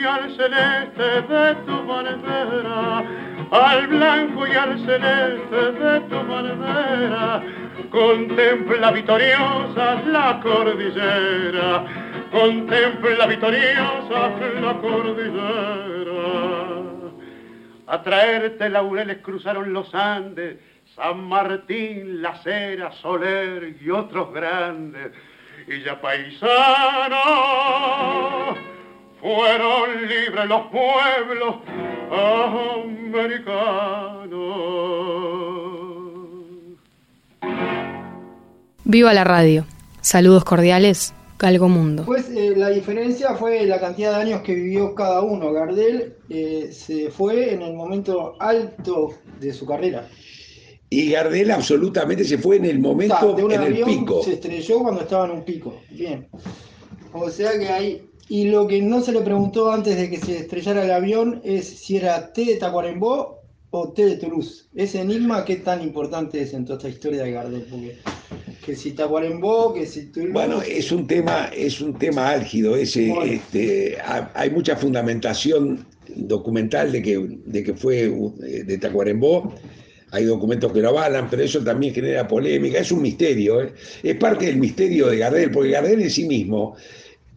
Y 0.00 0.04
al 0.04 0.30
celeste 0.36 1.22
de 1.22 1.54
tu 1.66 1.86
bandera, 1.86 3.02
al 3.50 3.86
blanco 3.88 4.46
y 4.46 4.52
al 4.52 4.78
celeste 4.78 5.72
de 5.72 6.00
tu 6.00 6.16
bandera, 6.26 7.42
contempla 7.90 8.90
victoriosa 8.92 10.02
la 10.06 10.40
cordillera, 10.40 11.84
contempla 12.30 13.26
victoriosa 13.26 14.30
la 14.60 14.78
cordillera. 14.80 16.18
A 17.86 18.02
traerte 18.02 18.68
laureles 18.68 19.18
cruzaron 19.18 19.72
los 19.72 19.94
Andes, 19.94 20.58
San 20.94 21.24
Martín, 21.24 22.20
La 22.20 22.34
Cera, 22.42 22.92
Soler 22.92 23.76
y 23.80 23.90
otros 23.90 24.32
grandes. 24.32 25.12
Y 25.66 25.82
ya 25.82 26.00
paisano, 26.00 27.16
fueron 29.20 30.06
libres 30.06 30.46
los 30.46 30.66
pueblos 30.66 31.56
americanos. 33.02 33.48
Viva 38.84 39.12
la 39.12 39.24
radio. 39.24 39.66
Saludos 40.00 40.44
cordiales, 40.44 41.14
Galgo 41.38 41.68
Mundo. 41.68 42.02
Pues 42.04 42.28
eh, 42.30 42.54
la 42.56 42.68
diferencia 42.70 43.34
fue 43.34 43.64
la 43.64 43.78
cantidad 43.78 44.16
de 44.16 44.22
años 44.22 44.42
que 44.42 44.54
vivió 44.54 44.94
cada 44.94 45.22
uno. 45.22 45.52
Gardel 45.52 46.16
eh, 46.28 46.70
se 46.72 47.10
fue 47.10 47.54
en 47.54 47.62
el 47.62 47.74
momento 47.74 48.34
alto 48.40 49.14
de 49.40 49.52
su 49.52 49.64
carrera. 49.64 50.08
Y 50.90 51.10
Gardel 51.10 51.50
absolutamente 51.50 52.24
se 52.24 52.38
fue 52.38 52.56
en 52.56 52.64
el 52.64 52.80
momento, 52.80 53.34
de 53.34 53.44
un 53.44 53.52
en 53.52 53.62
el 53.62 53.84
pico. 53.84 54.22
Se 54.22 54.34
estrelló 54.34 54.80
cuando 54.80 55.02
estaba 55.02 55.26
en 55.26 55.32
un 55.32 55.44
pico. 55.44 55.80
Bien. 55.90 56.26
O 57.12 57.30
sea 57.30 57.58
que 57.58 57.68
hay. 57.68 58.02
Y 58.28 58.50
lo 58.50 58.66
que 58.66 58.82
no 58.82 59.00
se 59.00 59.12
le 59.12 59.20
preguntó 59.20 59.70
antes 59.70 59.96
de 59.96 60.10
que 60.10 60.18
se 60.18 60.38
estrellara 60.38 60.84
el 60.84 60.90
avión 60.90 61.40
es 61.44 61.66
si 61.66 61.98
era 61.98 62.32
T 62.32 62.44
de 62.44 62.56
Tacuarembó 62.56 63.38
o 63.70 63.92
T 63.92 64.04
de 64.04 64.16
Toulouse. 64.16 64.66
Ese 64.74 65.00
enigma, 65.00 65.44
¿qué 65.44 65.56
tan 65.56 65.82
importante 65.82 66.40
es 66.40 66.52
en 66.52 66.64
toda 66.64 66.78
esta 66.78 66.88
historia 66.88 67.22
de 67.22 67.32
Gardel? 67.32 67.66
Porque 67.70 67.96
que 68.68 68.76
si 68.76 68.90
Tacuarembó, 68.92 69.72
que 69.72 69.86
si 69.86 70.06
Toulouse. 70.12 70.32
Bueno, 70.34 70.60
es 70.60 70.92
un 70.92 71.06
tema, 71.06 71.46
es 71.56 71.80
un 71.80 71.94
tema 71.98 72.28
álgido. 72.28 72.76
Ese, 72.76 73.08
Bueno. 73.08 73.22
este, 73.32 73.96
ha- 73.98 74.30
hay 74.34 74.50
mucha 74.50 74.76
fundamentación 74.76 75.86
documental 76.14 76.92
de 76.92 77.00
que, 77.02 77.26
de 77.46 77.62
que 77.62 77.72
fue 77.72 78.04
eh, 78.46 78.64
de 78.64 78.76
Tacuarembó. 78.76 79.54
Hay 80.10 80.24
documentos 80.24 80.70
que 80.70 80.80
lo 80.80 80.90
avalan, 80.90 81.28
pero 81.30 81.42
eso 81.42 81.64
también 81.64 81.94
genera 81.94 82.28
polémica. 82.28 82.78
Es 82.78 82.92
un 82.92 83.00
misterio. 83.00 83.62
¿eh? 83.62 83.72
Es 84.02 84.16
parte 84.16 84.44
del 84.44 84.58
misterio 84.58 85.06
de 85.06 85.16
Gardel, 85.16 85.50
porque 85.50 85.70
Gardel 85.70 86.02
en 86.02 86.10
sí 86.10 86.26
mismo 86.26 86.76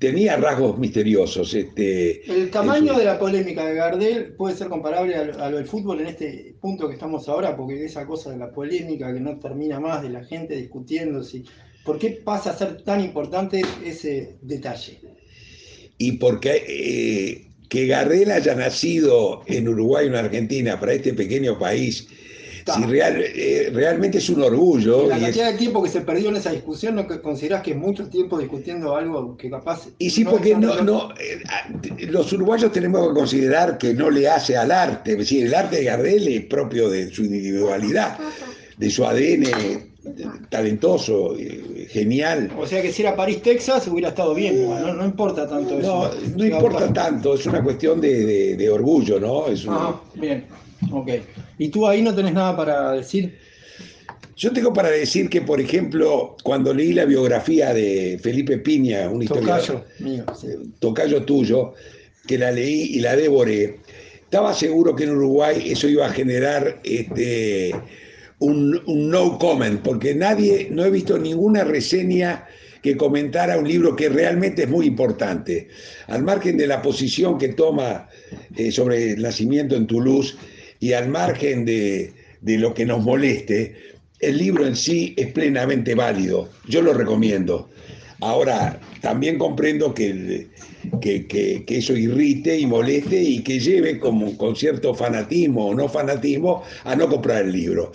tenía 0.01 0.35
rasgos 0.35 0.77
misteriosos. 0.77 1.53
Este, 1.53 2.29
El 2.29 2.49
tamaño 2.51 2.93
su- 2.93 2.99
de 2.99 3.05
la 3.05 3.19
polémica 3.19 3.65
de 3.65 3.75
Gardel 3.75 4.33
puede 4.33 4.55
ser 4.57 4.67
comparable 4.67 5.15
a 5.15 5.23
lo, 5.23 5.41
a 5.43 5.49
lo 5.51 5.57
del 5.57 5.67
fútbol 5.67 6.01
en 6.01 6.07
este 6.07 6.55
punto 6.59 6.87
que 6.87 6.95
estamos 6.95 7.29
ahora, 7.29 7.55
porque 7.55 7.85
esa 7.85 8.05
cosa 8.05 8.31
de 8.31 8.37
la 8.37 8.51
polémica 8.51 9.13
que 9.13 9.19
no 9.21 9.39
termina 9.39 9.79
más, 9.79 10.01
de 10.01 10.09
la 10.09 10.25
gente 10.25 10.55
discutiendo 10.57 11.23
si. 11.23 11.45
¿Por 11.85 11.97
qué 11.97 12.09
pasa 12.23 12.51
a 12.51 12.57
ser 12.57 12.83
tan 12.83 12.99
importante 13.01 13.61
ese 13.85 14.35
detalle? 14.41 14.99
y 15.97 16.13
porque 16.13 16.63
eh, 16.67 17.45
que 17.69 17.85
Gardel 17.85 18.31
haya 18.31 18.55
nacido 18.55 19.43
en 19.45 19.67
Uruguay 19.67 20.05
o 20.07 20.09
en 20.09 20.15
Argentina 20.15 20.79
para 20.79 20.93
este 20.93 21.13
pequeño 21.13 21.59
país. 21.59 22.07
Si 22.65 22.83
real- 22.83 23.21
eh, 23.23 23.69
realmente 23.73 24.17
es 24.19 24.29
un 24.29 24.41
orgullo. 24.41 25.07
La 25.07 25.17
es- 25.17 25.23
cantidad 25.23 25.51
de 25.51 25.57
tiempo 25.57 25.81
que 25.83 25.89
se 25.89 26.01
perdió 26.01 26.29
en 26.29 26.35
esa 26.35 26.51
discusión, 26.51 26.95
¿no 26.95 27.07
considerás 27.21 27.61
que 27.63 27.71
es 27.71 27.77
mucho 27.77 28.07
tiempo 28.07 28.37
discutiendo 28.39 28.95
algo 28.95 29.35
que 29.37 29.49
capaz. 29.49 29.87
Y 29.97 30.09
sí, 30.09 30.23
no 30.23 30.31
porque 30.31 30.55
no, 30.55 30.81
no, 30.81 31.09
eh, 31.19 31.41
los 32.09 32.31
uruguayos 32.33 32.71
tenemos 32.71 33.07
que 33.07 33.13
considerar 33.13 33.77
que 33.77 33.93
no 33.93 34.09
le 34.09 34.27
hace 34.29 34.55
al 34.57 34.71
arte. 34.71 35.11
Es 35.13 35.17
decir, 35.19 35.45
el 35.45 35.53
arte 35.55 35.77
de 35.77 35.83
Gardel 35.85 36.27
es 36.27 36.45
propio 36.45 36.89
de 36.89 37.09
su 37.09 37.23
individualidad, 37.23 38.17
de 38.77 38.89
su 38.89 39.05
ADN 39.05 39.91
talentoso, 40.49 41.35
eh, 41.37 41.87
genial. 41.89 42.51
O 42.57 42.65
sea 42.65 42.81
que 42.81 42.91
si 42.91 43.01
era 43.03 43.15
París, 43.15 43.41
Texas, 43.41 43.87
hubiera 43.87 44.09
estado 44.09 44.33
bien, 44.33 44.67
no, 44.67 44.93
no 44.93 45.05
importa 45.05 45.47
tanto 45.47 45.75
No, 45.79 46.07
eso. 46.07 46.15
no 46.35 46.45
importa 46.45 46.91
tanto, 46.91 47.35
es 47.35 47.45
una 47.45 47.63
cuestión 47.63 48.01
de, 48.01 48.25
de- 48.25 48.55
de 48.57 48.69
orgullo, 48.69 49.19
¿no? 49.19 49.47
Es 49.47 49.65
una- 49.65 49.77
Ah, 49.89 50.01
bien, 50.15 50.45
ok. 50.89 51.09
¿Y 51.57 51.69
tú 51.69 51.87
ahí 51.87 52.01
no 52.01 52.15
tenés 52.15 52.33
nada 52.33 52.55
para 52.55 52.93
decir? 52.93 53.37
Yo 54.35 54.51
tengo 54.51 54.73
para 54.73 54.89
decir 54.89 55.29
que, 55.29 55.41
por 55.41 55.61
ejemplo, 55.61 56.35
cuando 56.43 56.73
leí 56.73 56.93
la 56.93 57.05
biografía 57.05 57.73
de 57.73 58.19
Felipe 58.23 58.57
Piña, 58.57 59.09
un 59.09 59.21
historiador, 59.21 59.61
Tocayo 59.61 59.85
mío. 59.99 60.25
sí. 60.39 60.47
tocayo 60.79 61.23
tuyo, 61.23 61.73
que 62.25 62.37
la 62.37 62.51
leí 62.51 62.95
y 62.95 62.99
la 63.01 63.15
devoré, 63.15 63.79
estaba 64.23 64.53
seguro 64.53 64.95
que 64.95 65.03
en 65.03 65.11
Uruguay 65.11 65.71
eso 65.71 65.87
iba 65.87 66.07
a 66.07 66.11
generar 66.11 66.79
este, 66.83 67.71
un, 68.39 68.81
un 68.87 69.09
no 69.11 69.37
comment, 69.37 69.79
porque 69.81 70.15
nadie, 70.15 70.69
no 70.71 70.85
he 70.85 70.89
visto 70.89 71.19
ninguna 71.19 71.63
reseña 71.63 72.47
que 72.81 72.97
comentara 72.97 73.57
un 73.57 73.67
libro 73.67 73.95
que 73.95 74.09
realmente 74.09 74.63
es 74.63 74.69
muy 74.69 74.87
importante. 74.87 75.67
Al 76.07 76.23
margen 76.23 76.57
de 76.57 76.67
la 76.67 76.81
posición 76.81 77.37
que 77.37 77.49
toma 77.49 78.09
eh, 78.55 78.71
sobre 78.71 79.11
el 79.11 79.21
nacimiento 79.21 79.75
en 79.75 79.87
Toulouse 79.87 80.35
y 80.81 80.91
al 80.91 81.07
margen 81.07 81.63
de, 81.63 82.11
de 82.41 82.57
lo 82.57 82.73
que 82.73 82.85
nos 82.85 83.01
moleste, 83.01 83.73
el 84.19 84.37
libro 84.37 84.67
en 84.67 84.75
sí 84.75 85.13
es 85.17 85.27
plenamente 85.31 85.95
válido. 85.95 86.49
Yo 86.67 86.81
lo 86.81 86.93
recomiendo. 86.93 87.69
Ahora, 88.19 88.79
también 89.01 89.37
comprendo 89.39 89.93
que, 89.95 90.47
que- 90.99 91.25
que 91.65 91.77
eso 91.77 91.95
irrite 91.95 92.57
y 92.59 92.67
moleste 92.67 93.19
y 93.21 93.41
que 93.41 93.59
lleve 93.59 93.99
como, 93.99 94.37
con 94.37 94.55
cierto 94.55 94.93
fanatismo 94.93 95.67
o 95.69 95.73
no 95.75 95.87
fanatismo 95.89 96.63
a 96.83 96.95
no 96.95 97.07
comprar 97.07 97.45
el 97.45 97.51
libro. 97.53 97.91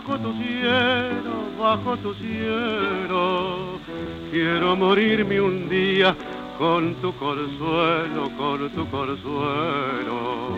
Bajo 0.00 0.18
tu 0.18 0.32
cielo, 0.32 1.32
bajo 1.58 1.96
tu 1.98 2.14
cielo, 2.14 3.78
quiero 4.30 4.74
morirme 4.74 5.40
un 5.40 5.68
día 5.68 6.16
con 6.56 6.94
tu 7.02 7.14
consuelo, 7.16 8.30
con 8.38 8.70
tu 8.70 8.88
consuelo. 8.90 10.56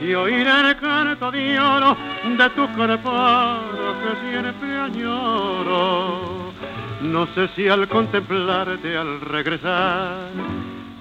Y 0.00 0.14
oír 0.14 0.46
el 0.46 0.76
canto 0.76 1.30
de 1.30 1.60
oro 1.60 1.96
de 2.24 2.50
tu 2.50 2.66
carparo 2.76 3.94
que 4.00 4.30
siempre 4.30 4.78
añoro. 4.78 6.52
No 7.02 7.26
sé 7.34 7.48
si 7.56 7.68
al 7.68 7.86
contemplarte, 7.88 8.96
al 8.96 9.20
regresar, 9.20 10.30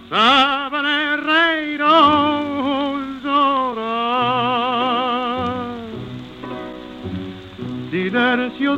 sabré 0.10 1.18
reír 1.18 1.82
o 1.82 2.55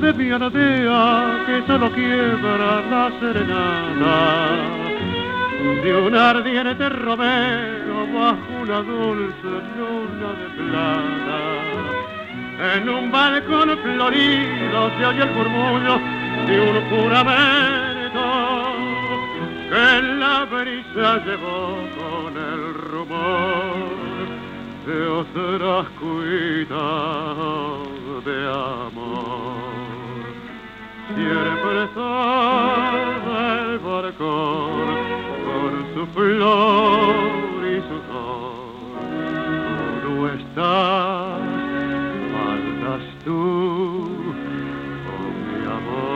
De 0.02 0.14
mi 0.14 0.30
aldea 0.32 1.44
que 1.48 1.64
solo 1.66 1.92
quiebra 1.92 2.82
la 2.92 3.12
serenata 3.20 4.58
de 5.84 5.96
un 5.96 6.16
ardiente 6.16 6.88
romero 6.90 8.06
bajo 8.14 8.62
una 8.62 8.82
dulce 8.84 9.50
luna 9.76 10.30
de 10.40 10.48
plata. 10.56 11.40
En 12.76 12.88
un 12.88 13.12
balcón 13.12 13.76
florido 13.80 14.92
se 14.98 15.06
oye 15.08 15.24
el 15.24 15.32
murmullo 15.32 16.00
de 16.46 16.56
un 16.62 16.76
juramento 16.90 18.24
que 19.70 20.02
la 20.20 20.46
brisa 20.46 21.26
llevó 21.26 21.76
con 21.98 22.38
el 22.38 22.74
rumor 22.92 23.98
de 24.86 25.08
otras 25.08 25.88
cuitas 26.00 26.78
de 28.26 28.38
amor 28.48 29.77
siempre 31.16 31.88
sale 31.94 33.74
el 33.74 33.80
balcón 33.80 34.88
por 35.46 35.72
su 35.94 36.04
flor 36.14 37.60
y 37.66 37.76
su 37.88 37.98
sol. 38.12 38.58
Tú 40.04 40.12
estás, 40.28 41.42
faltas 42.34 43.04
tú, 43.24 43.42
oh 45.14 45.30
mi 45.48 45.60
amor. 45.78 46.08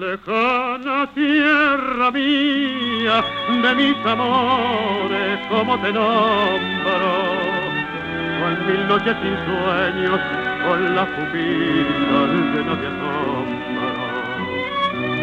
Lejana 0.00 0.98
tierra 1.14 2.06
mía, 2.10 3.16
de 3.62 3.70
mis 3.74 3.98
amores, 4.06 5.38
como 5.48 5.72
te 5.78 5.92
nombro 5.92 7.41
con 8.52 8.66
mil 8.66 8.86
noches 8.86 9.16
sin 9.22 9.36
sueños, 9.46 10.20
con 10.62 10.94
la 10.94 11.06
pupila 11.06 12.20
llena 12.52 12.74
de 12.76 12.86
asombro. 12.86 13.88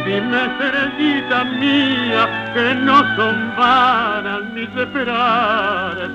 Dime, 0.04 0.40
estrellita 0.46 1.44
mía, 1.44 2.24
que 2.56 2.66
no 2.74 2.98
son 3.16 3.36
vanas 3.56 4.42
mis 4.56 4.70
esperanzas. 4.76 6.10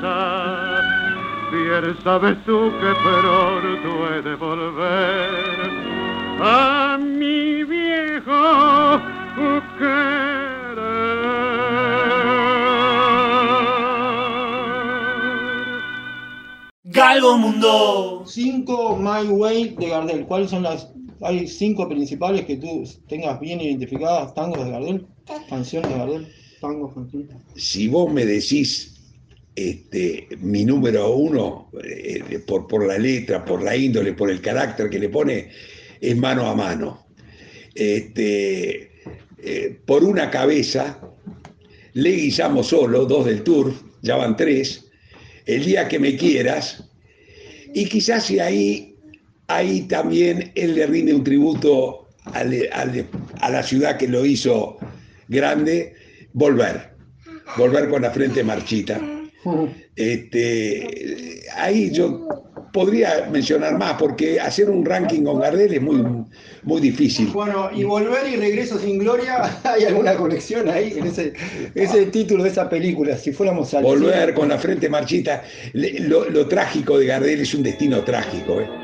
Bien 1.52 1.96
sabes 2.02 2.36
tú 2.46 2.72
que 2.80 2.92
pronto 3.04 3.88
he 4.12 4.22
de 4.22 4.34
volver 4.34 5.70
a 6.42 6.98
mi 6.98 7.62
viejo 7.62 9.00
Galgo 17.14 17.38
Mundo. 17.38 18.24
Cinco 18.26 18.96
My 18.96 19.28
Way 19.28 19.76
de 19.78 19.88
Gardel. 19.88 20.26
¿Cuáles 20.26 20.50
son 20.50 20.64
las 20.64 20.88
hay 21.20 21.46
cinco 21.46 21.88
principales 21.88 22.44
que 22.44 22.56
tú 22.56 22.82
tengas 23.08 23.38
bien 23.38 23.60
identificadas? 23.60 24.34
Tangos 24.34 24.64
de 24.64 24.72
Gardel, 24.72 25.06
canciones 25.48 25.92
de 25.92 25.96
Gardel, 25.96 26.28
tangos, 26.60 26.92
canciones. 26.92 27.36
Si 27.54 27.86
vos 27.86 28.12
me 28.12 28.26
decís 28.26 28.96
este, 29.54 30.26
mi 30.40 30.64
número 30.64 31.14
uno, 31.14 31.70
eh, 31.84 32.40
por, 32.44 32.66
por 32.66 32.84
la 32.84 32.98
letra, 32.98 33.44
por 33.44 33.62
la 33.62 33.76
índole, 33.76 34.14
por 34.14 34.28
el 34.28 34.40
carácter 34.40 34.90
que 34.90 34.98
le 34.98 35.08
pone, 35.08 35.50
es 36.00 36.16
mano 36.16 36.48
a 36.48 36.56
mano. 36.56 37.06
Este, 37.76 38.90
eh, 39.38 39.78
por 39.86 40.02
una 40.02 40.32
cabeza, 40.32 40.98
le 41.92 42.10
guisamos 42.10 42.66
solo, 42.66 43.06
dos 43.06 43.24
del 43.26 43.44
tour, 43.44 43.72
ya 44.02 44.16
van 44.16 44.36
tres, 44.36 44.90
el 45.46 45.64
día 45.64 45.86
que 45.86 46.00
me 46.00 46.16
quieras, 46.16 46.83
y 47.74 47.86
quizás 47.86 48.24
si 48.24 48.38
ahí, 48.38 48.96
ahí 49.48 49.82
también 49.82 50.52
él 50.54 50.76
le 50.76 50.86
rinde 50.86 51.12
un 51.12 51.24
tributo 51.24 52.08
a 52.26 52.44
la 53.50 53.62
ciudad 53.62 53.98
que 53.98 54.08
lo 54.08 54.24
hizo 54.24 54.78
grande, 55.28 55.94
volver, 56.32 56.94
volver 57.56 57.88
con 57.88 58.02
la 58.02 58.10
frente 58.10 58.42
marchita. 58.42 59.00
Este, 59.96 61.42
ahí 61.56 61.90
yo 61.90 62.26
podría 62.74 63.28
mencionar 63.30 63.78
más, 63.78 63.94
porque 63.94 64.40
hacer 64.40 64.68
un 64.68 64.84
ranking 64.84 65.22
con 65.22 65.38
Gardel 65.38 65.74
es 65.74 65.80
muy, 65.80 66.04
muy 66.64 66.80
difícil. 66.80 67.28
Bueno, 67.28 67.70
y 67.72 67.84
Volver 67.84 68.28
y 68.28 68.34
Regreso 68.34 68.80
sin 68.80 68.98
Gloria, 68.98 69.60
¿hay 69.64 69.84
alguna 69.84 70.16
conexión 70.16 70.68
ahí 70.68 70.92
en 70.96 71.06
ese, 71.06 71.34
ese 71.76 72.06
título 72.06 72.42
de 72.42 72.50
esa 72.50 72.68
película? 72.68 73.16
Si 73.16 73.30
fuéramos 73.32 73.72
a... 73.74 73.80
Volver 73.80 74.34
con 74.34 74.48
la 74.48 74.58
frente 74.58 74.88
marchita, 74.88 75.44
lo, 75.72 76.28
lo 76.28 76.48
trágico 76.48 76.98
de 76.98 77.06
Gardel 77.06 77.42
es 77.42 77.54
un 77.54 77.62
destino 77.62 78.02
trágico. 78.02 78.60
¿eh? 78.60 78.83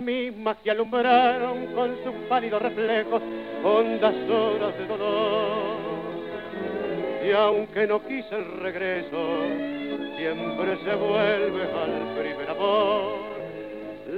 Mismas 0.00 0.56
que 0.58 0.70
alumbraron 0.70 1.66
con 1.74 1.96
sus 2.04 2.14
pálidos 2.28 2.62
reflejos 2.62 3.22
hondas 3.62 4.14
horas 4.28 4.78
de 4.78 4.86
dolor. 4.86 5.78
Y 7.26 7.32
aunque 7.32 7.86
no 7.86 8.04
quise 8.06 8.34
el 8.34 8.60
regreso, 8.60 9.42
siempre 10.16 10.76
se 10.84 10.94
vuelve 10.94 11.62
al 11.62 12.18
primer 12.18 12.50
amor. 12.50 13.18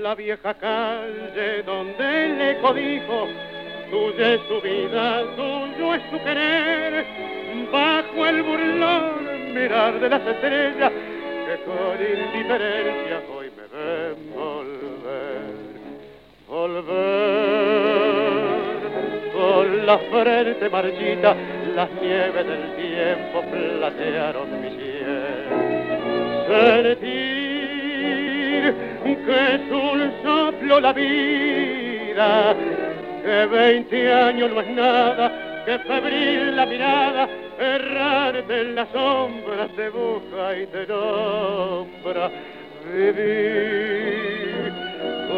La 0.01 0.15
vieja 0.15 0.55
calle 0.55 1.63
donde 1.65 2.29
le 2.29 2.59
codijo 2.61 3.27
tuya 3.91 4.35
es 4.35 4.41
su 4.49 4.61
vida, 4.61 5.23
tuyo 5.35 5.95
es 5.95 6.03
su 6.11 6.19
querer, 6.23 7.05
bajo 7.73 8.27
el 8.27 8.43
burlón 8.43 9.55
mirar 9.55 9.99
de 9.99 10.09
las 10.09 10.27
estrellas 10.27 10.93
que 10.93 11.65
con 11.65 11.99
indiferencia 12.01 13.23
volver 16.81 18.61
con 19.33 19.87
la 19.87 19.99
frente 19.99 20.69
marchita, 20.69 21.37
las 21.75 21.91
nieves 22.01 22.47
del 22.47 22.75
tiempo 22.77 23.43
platearon 23.51 24.61
mi 24.61 24.71
cielo, 24.71 25.57
sentir 26.47 27.21
que 29.05 29.55
es 29.55 29.61
un 29.71 30.13
soplo 30.23 30.81
la 30.81 30.93
vida 30.93 32.55
que 33.23 33.47
veinte 33.47 34.13
años 34.13 34.51
no 34.53 34.61
es 34.61 34.69
nada, 34.69 35.63
que 35.65 35.79
febril 35.81 36.57
la 36.57 36.67
mirada, 36.67 37.29
errarte 37.59 38.61
en 38.61 38.75
las 38.75 38.89
sombras 38.91 39.71
te 39.77 39.89
busca 39.91 40.57
y 40.57 40.67
te 40.67 40.87
nombra. 40.87 42.31
Vivir 42.93 44.40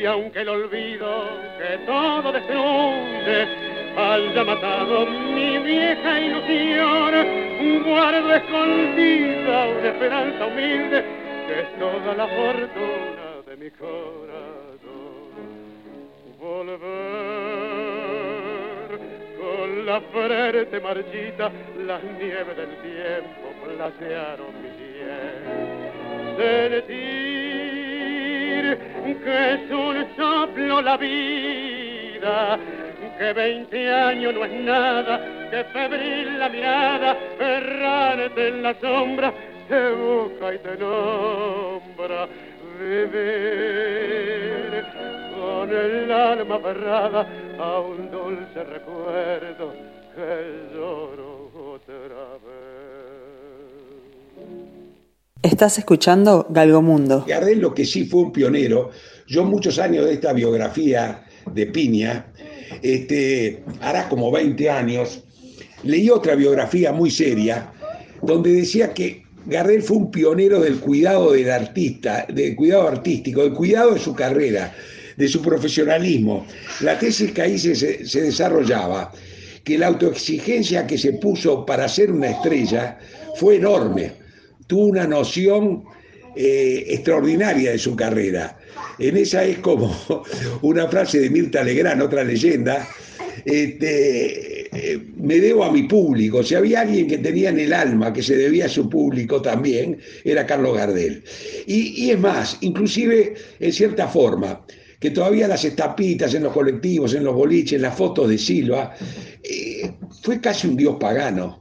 Y 0.00 0.06
aunque 0.06 0.40
el 0.40 0.48
olvido 0.48 1.28
que 1.58 1.78
todo 1.84 2.32
destruye 2.32 3.46
haya 3.96 4.44
matado 4.44 5.04
mi 5.06 5.58
vieja 5.58 6.20
ilusión, 6.20 7.82
guardo 7.84 8.34
escondida 8.34 9.66
una 9.66 9.88
esperanza 9.88 10.46
humilde 10.46 11.04
que 11.46 11.60
es 11.60 11.78
toda 11.78 12.14
la 12.14 12.26
fortuna 12.28 13.42
de 13.46 13.56
mi 13.56 13.70
corazón. 13.72 14.80
Volver 16.38 16.80
con 19.38 19.86
la 19.86 20.00
frente 20.00 20.80
marchita 20.80 21.50
las 21.86 22.02
nieves 22.04 22.56
del 22.56 22.76
tiempo 22.78 23.52
placearon 23.64 24.62
mi 24.62 24.70
piel. 24.78 25.60
Sentir 26.38 27.29
que 29.16 29.54
es 29.54 29.70
un 29.70 30.06
soplo 30.16 30.80
la 30.82 30.96
vida 30.96 32.58
que 33.18 33.32
veinte 33.32 33.92
años 33.92 34.34
no 34.34 34.44
es 34.44 34.52
nada 34.52 35.20
que 35.50 35.64
febril 35.64 36.38
la 36.38 36.48
mirada 36.48 37.16
errante 37.38 38.48
en 38.48 38.62
la 38.62 38.74
sombra 38.80 39.32
te 39.68 39.92
busca 39.92 40.54
y 40.54 40.58
te 40.58 40.76
nombra 40.76 42.28
vivir 42.80 43.90
con 45.34 45.70
el 45.70 46.10
alma 46.10 46.56
aferrada 46.56 47.26
a 47.58 47.80
un 47.80 48.10
dulce 48.10 48.64
recuerdo 48.64 49.74
que 50.14 50.74
lloro 50.74 51.50
otra 51.74 52.38
vez. 52.44 52.79
Estás 55.42 55.78
escuchando 55.78 56.46
Galgomundo. 56.50 57.24
Gardel 57.26 57.60
lo 57.60 57.72
que 57.72 57.84
sí 57.84 58.04
fue 58.04 58.22
un 58.22 58.32
pionero. 58.32 58.90
Yo 59.26 59.44
muchos 59.44 59.78
años 59.78 60.04
de 60.06 60.14
esta 60.14 60.32
biografía 60.32 61.24
de 61.52 61.66
Piña, 61.66 62.26
este, 62.82 63.62
hará 63.80 64.08
como 64.08 64.30
20 64.30 64.68
años, 64.68 65.24
leí 65.82 66.10
otra 66.10 66.34
biografía 66.34 66.92
muy 66.92 67.10
seria 67.10 67.72
donde 68.22 68.52
decía 68.52 68.92
que 68.92 69.22
Gardel 69.46 69.82
fue 69.82 69.96
un 69.96 70.10
pionero 70.10 70.60
del 70.60 70.78
cuidado 70.78 71.32
del 71.32 71.50
artista, 71.50 72.26
del 72.28 72.54
cuidado 72.54 72.88
artístico, 72.88 73.42
del 73.42 73.54
cuidado 73.54 73.94
de 73.94 74.00
su 74.00 74.14
carrera, 74.14 74.74
de 75.16 75.28
su 75.28 75.40
profesionalismo. 75.40 76.46
La 76.80 76.98
tesis 76.98 77.32
que 77.32 77.42
ahí 77.42 77.58
se, 77.58 78.20
desarrollaba, 78.20 79.12
que 79.64 79.78
la 79.78 79.88
autoexigencia 79.88 80.86
que 80.86 80.98
se 80.98 81.14
puso 81.14 81.64
para 81.64 81.88
ser 81.88 82.12
una 82.12 82.30
estrella 82.30 82.98
fue 83.36 83.56
enorme. 83.56 84.12
Tuvo 84.70 84.86
una 84.86 85.04
noción 85.04 85.82
eh, 86.36 86.84
extraordinaria 86.86 87.72
de 87.72 87.78
su 87.78 87.96
carrera. 87.96 88.56
En 89.00 89.16
esa 89.16 89.42
es 89.42 89.58
como 89.58 89.92
una 90.62 90.86
frase 90.86 91.18
de 91.18 91.28
Mirta 91.28 91.64
Legrand, 91.64 92.00
otra 92.00 92.22
leyenda, 92.22 92.86
este, 93.44 94.68
eh, 94.72 95.00
me 95.16 95.40
debo 95.40 95.64
a 95.64 95.72
mi 95.72 95.88
público. 95.88 96.44
Si 96.44 96.54
había 96.54 96.82
alguien 96.82 97.08
que 97.08 97.18
tenía 97.18 97.48
en 97.48 97.58
el 97.58 97.72
alma 97.72 98.12
que 98.12 98.22
se 98.22 98.36
debía 98.36 98.66
a 98.66 98.68
su 98.68 98.88
público 98.88 99.42
también, 99.42 99.98
era 100.22 100.46
Carlos 100.46 100.76
Gardel. 100.76 101.24
Y, 101.66 102.04
y 102.04 102.10
es 102.12 102.20
más, 102.20 102.58
inclusive 102.60 103.34
en 103.58 103.72
cierta 103.72 104.06
forma, 104.06 104.64
que 105.00 105.10
todavía 105.10 105.48
las 105.48 105.64
estapitas 105.64 106.32
en 106.34 106.44
los 106.44 106.52
colectivos, 106.52 107.12
en 107.14 107.24
los 107.24 107.34
boliches, 107.34 107.80
las 107.80 107.96
fotos 107.96 108.28
de 108.28 108.38
Silva, 108.38 108.94
eh, 109.42 109.90
fue 110.22 110.40
casi 110.40 110.68
un 110.68 110.76
dios 110.76 110.94
pagano, 111.00 111.60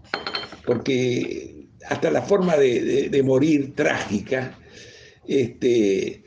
porque 0.64 1.49
hasta 1.90 2.12
la 2.12 2.22
forma 2.22 2.56
de, 2.56 3.22
morir 3.24 3.74
trágica, 3.76 4.58
este, 5.28 6.24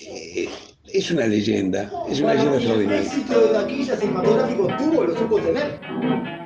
eh, 0.00 0.48
es 0.92 1.10
una 1.10 1.26
leyenda, 1.26 1.90
es 2.08 2.20
una 2.20 2.34
leyenda 2.34 2.56
extraordinaria. 2.56 3.00
El 3.00 3.06
éxito 3.06 3.40
de 3.40 3.52
taquilla 3.52 3.96
cinematográfico 3.96 4.68
tuvo, 4.78 5.04
lo 5.04 5.16
supo 5.16 5.40
tener. 5.40 6.43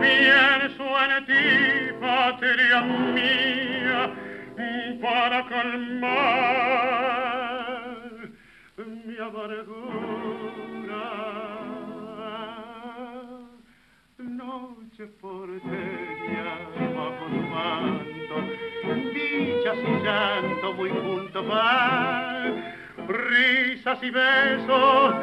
Pienso 0.00 0.84
en 1.04 1.26
ti, 1.26 1.92
patria 2.00 2.80
mía, 2.82 4.00
para 5.00 5.38
calmar 5.46 6.98
mi 9.06 9.16
amargura. 9.18 11.04
Noche 14.18 15.04
porteña 15.20 16.44
bajo 16.94 17.24
tu 17.26 17.40
manto, 17.54 18.36
dichas 19.14 19.78
y 19.78 20.04
llanto 20.04 20.66
muy 20.74 20.90
junto 20.90 21.44
van, 21.44 22.74
risas 23.08 24.02
y 24.02 24.10
besos, 24.10 25.14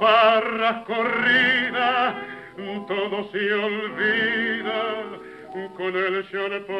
farras 0.00 0.84
corridas, 0.84 2.14
todo 2.58 3.30
se 3.30 3.54
olvida 3.54 4.82
con 5.76 5.94
el 5.94 6.28
champán 6.28 6.78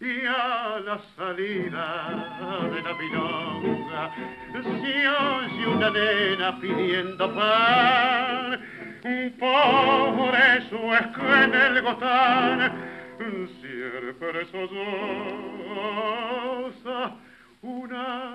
y 0.00 0.26
a 0.26 0.78
la 0.84 1.00
salida 1.16 2.68
de 2.70 2.82
la 2.82 2.98
pilonga 2.98 4.12
se 4.52 5.08
oye 5.08 5.66
una 5.66 5.90
nena 5.90 6.60
pidiendo 6.60 7.34
pan. 7.34 8.60
Por 9.38 10.34
eso 10.34 10.94
es 10.94 11.06
que 11.16 11.44
en 11.44 11.54
el 11.54 11.82
gotán 11.82 12.58
siempre 13.60 14.44
solloza 14.46 15.38
una 17.62 18.34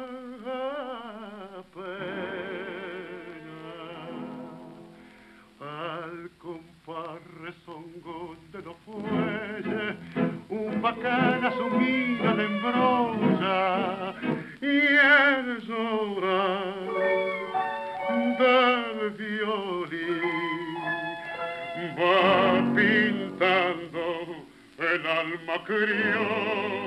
pena 1.76 2.53
al 5.74 6.30
compás 6.38 7.20
rezongón 7.42 8.38
de 8.52 8.62
los 8.62 8.76
fuelles, 8.86 9.96
un 10.50 10.82
bacán 10.82 11.46
asumido 11.46 12.36
de 12.36 12.46
embrolla 12.46 14.14
y 14.62 14.66
el 14.66 15.62
llorar 15.68 16.74
del 18.40 19.12
violín 19.18 20.76
va 21.98 22.76
pintando 22.76 24.04
el 24.78 25.08
alma 25.08 25.64
criolla. 25.66 26.84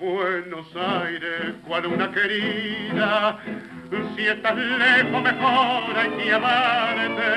Buenos 0.00 0.74
Aires, 0.74 1.54
cual 1.66 1.86
una 1.86 2.10
querida, 2.10 3.38
si 4.20 4.26
estás 4.26 4.56
lejos 4.56 5.22
mejor 5.22 5.96
hay 5.96 6.10
que 6.10 6.32
amarte 6.32 7.32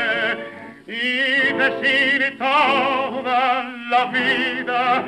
y 0.86 1.54
decir 1.64 2.38
toda 2.38 3.64
la 3.90 4.06
vida 4.12 5.06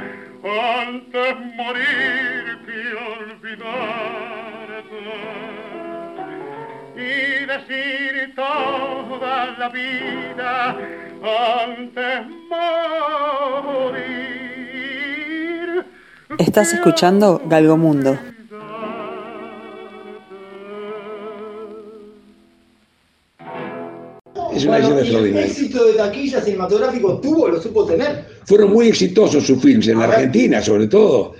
antes 0.79 1.35
morir 1.57 2.43
que 2.65 2.79
olvidarte 3.13 3.75
y 6.95 7.45
decir 7.45 8.33
toda 8.35 9.35
la 9.57 9.67
vida 9.69 10.77
antes 11.67 12.27
morir. 13.69 14.15
Estás 16.39 16.73
escuchando 16.73 17.41
Galgomundo. 17.45 18.34
Es 24.55 24.65
una 24.65 24.79
leyenda 24.79 25.01
extraordinaria. 25.01 25.45
El 25.45 25.51
éxito 25.51 25.85
de 25.85 25.93
taquilla 25.93 26.41
cinematográfico 26.41 27.19
tuvo, 27.19 27.47
lo 27.49 27.61
supo 27.61 27.85
tener. 27.85 28.25
Fueron 28.45 28.71
muy 28.71 28.87
exitosos 28.87 29.45
sus 29.45 29.61
films, 29.61 29.87
en 29.87 29.99
la 29.99 30.05
Argentina 30.05 30.61
sobre 30.61 30.87
todo. 30.87 31.33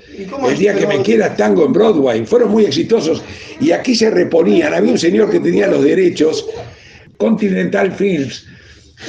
El 0.49 0.57
día 0.57 0.75
que 0.75 0.85
me 0.85 1.01
quieras 1.01 1.37
tango 1.37 1.65
en 1.65 1.73
Broadway, 1.73 2.25
fueron 2.25 2.51
muy 2.51 2.65
exitosos. 2.65 3.21
Y 3.61 3.71
aquí 3.71 3.95
se 3.95 4.09
reponían. 4.09 4.73
Había 4.73 4.91
un 4.91 4.97
señor 4.97 5.29
que 5.29 5.39
tenía 5.39 5.67
los 5.67 5.83
derechos, 5.83 6.45
Continental 7.17 7.91
Films, 7.91 8.45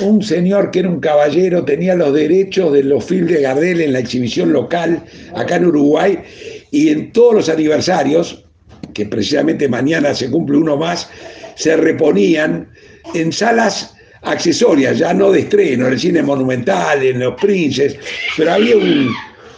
un 0.01 0.23
señor 0.23 0.71
que 0.71 0.81
era 0.81 0.89
un 0.89 1.01
caballero, 1.01 1.65
tenía 1.65 1.95
los 1.95 2.13
derechos 2.13 2.73
de 2.73 2.85
los 2.85 3.05
films 3.05 3.31
de 3.31 3.41
Gardel 3.43 3.81
en 3.81 3.93
la 3.93 4.01
exhibición 4.01 4.53
local, 4.53 5.03
acá 5.35 5.57
en 5.57 5.67
Uruguay, 5.67 6.19
y 6.71 6.91
en 6.91 7.13
todos 7.13 7.35
los 7.35 7.49
aniversarios, 7.49 8.45
que 8.95 9.07
precisamente 9.07 9.69
mañana 9.69 10.15
se 10.15 10.31
cumple 10.31 10.59
uno 10.59 10.77
más, 10.77 11.09
se 11.55 11.77
reponían 11.77 12.71
en 13.15 13.33
salas 13.33 13.96
accesorias, 14.23 14.99
ya 14.99 15.15
no 15.15 15.31
de 15.31 15.41
estreno, 15.41 15.87
en 15.87 15.93
el 15.93 16.01
cine 16.01 16.23
monumental, 16.23 17.03
en 17.03 17.21
los 17.21 17.35
princes, 17.35 17.97
pero 18.37 18.53
había 18.53 18.75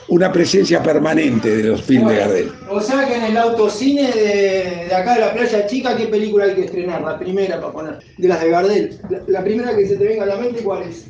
una 0.08 0.32
presencia 0.32 0.82
permanente 0.82 1.56
de 1.56 1.62
los 1.64 1.82
filmes 1.82 2.14
de 2.14 2.16
Gardel. 2.16 2.52
O 2.70 2.80
sea 2.80 3.06
que 3.06 3.14
en 3.14 3.24
el 3.24 3.36
autocine 3.36 4.10
de, 4.10 4.94
acá 4.94 5.14
de 5.14 5.20
la 5.20 5.34
playa 5.34 5.66
chica, 5.66 5.96
¿qué 5.96 6.06
película 6.06 6.46
hay 6.46 6.54
que 6.54 6.64
estrenar? 6.64 7.02
La 7.02 7.18
primera 7.18 7.60
para 7.60 7.72
poner, 7.72 7.98
de 8.16 8.28
las 8.28 8.40
de 8.40 8.50
Gardel. 8.50 8.98
La, 9.26 9.44
primera 9.44 9.76
que 9.76 9.86
se 9.86 9.96
te 9.96 10.04
venga 10.04 10.24
a 10.24 10.26
la 10.26 10.36
mente, 10.36 10.62
¿cuál 10.62 10.84
es? 10.84 11.06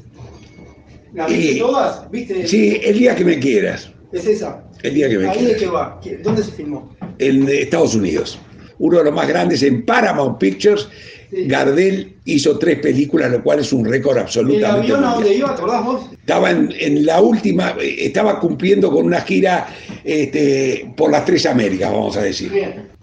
¿La 1.15 1.27
viste 1.27 1.59
todas? 1.61 2.11
¿Viste? 2.11 2.47
Sí, 2.47 2.81
El 2.83 2.99
día 2.99 3.15
que 3.15 3.25
me 3.25 3.39
quieras. 3.39 3.91
¿Es 4.13 4.27
esa? 4.27 4.65
El 4.83 4.95
día 4.95 5.09
que 5.09 5.19
me 5.19 5.29
¿Ahí 5.29 5.39
quieras. 5.39 5.55
de 5.55 5.65
qué 5.65 5.71
va? 5.71 6.01
¿Dónde 6.23 6.43
se 6.43 6.53
filmó? 6.53 6.95
En 7.19 7.49
Estados 7.49 7.95
Unidos. 7.95 8.39
Uno 8.79 8.99
de 8.99 9.05
los 9.05 9.15
más 9.15 9.27
grandes 9.27 9.63
en 9.63 9.85
Paramount 9.85 10.39
Pictures 10.39 10.89
Gardel 11.31 12.17
hizo 12.25 12.59
tres 12.59 12.79
películas, 12.79 13.31
lo 13.31 13.43
cual 13.43 13.61
es 13.61 13.73
un 13.73 13.85
récord 13.85 14.19
absolutamente. 14.19 14.87
¿El 14.87 14.95
avión 14.95 15.05
a 15.05 15.15
dónde 15.15 15.35
iba? 15.35 15.49
¿Te 15.49 15.55
acordás 15.55 15.85
vos? 15.85 16.01
Estaba 16.13 16.51
en, 16.51 17.07
la 17.07 17.21
última, 17.21 17.75
estaba 17.81 18.39
cumpliendo 18.41 18.91
con 18.91 19.07
una 19.07 19.21
gira 19.21 19.69
este, 20.05 20.93
por 20.97 21.11
las 21.11 21.25
tres 21.25 21.47
Américas, 21.47 21.91
vamos 21.91 22.17
a 22.17 22.23
decir. 22.23 22.53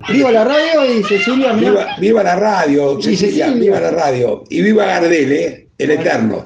Viva 0.10 0.32
la 0.32 0.44
radio 0.44 1.00
y 1.00 1.04
Cecilia. 1.04 1.54
Viva, 1.54 1.96
viva, 2.00 2.24
la 2.24 2.36
radio, 2.36 3.02
Cecilia, 3.02 3.52
viva 3.52 3.80
la 3.80 3.92
radio. 3.92 4.44
Y 4.50 4.62
viva 4.62 4.86
Gardel, 4.86 5.32
¿eh? 5.32 5.68
el 5.78 5.92
eterno. 5.92 6.46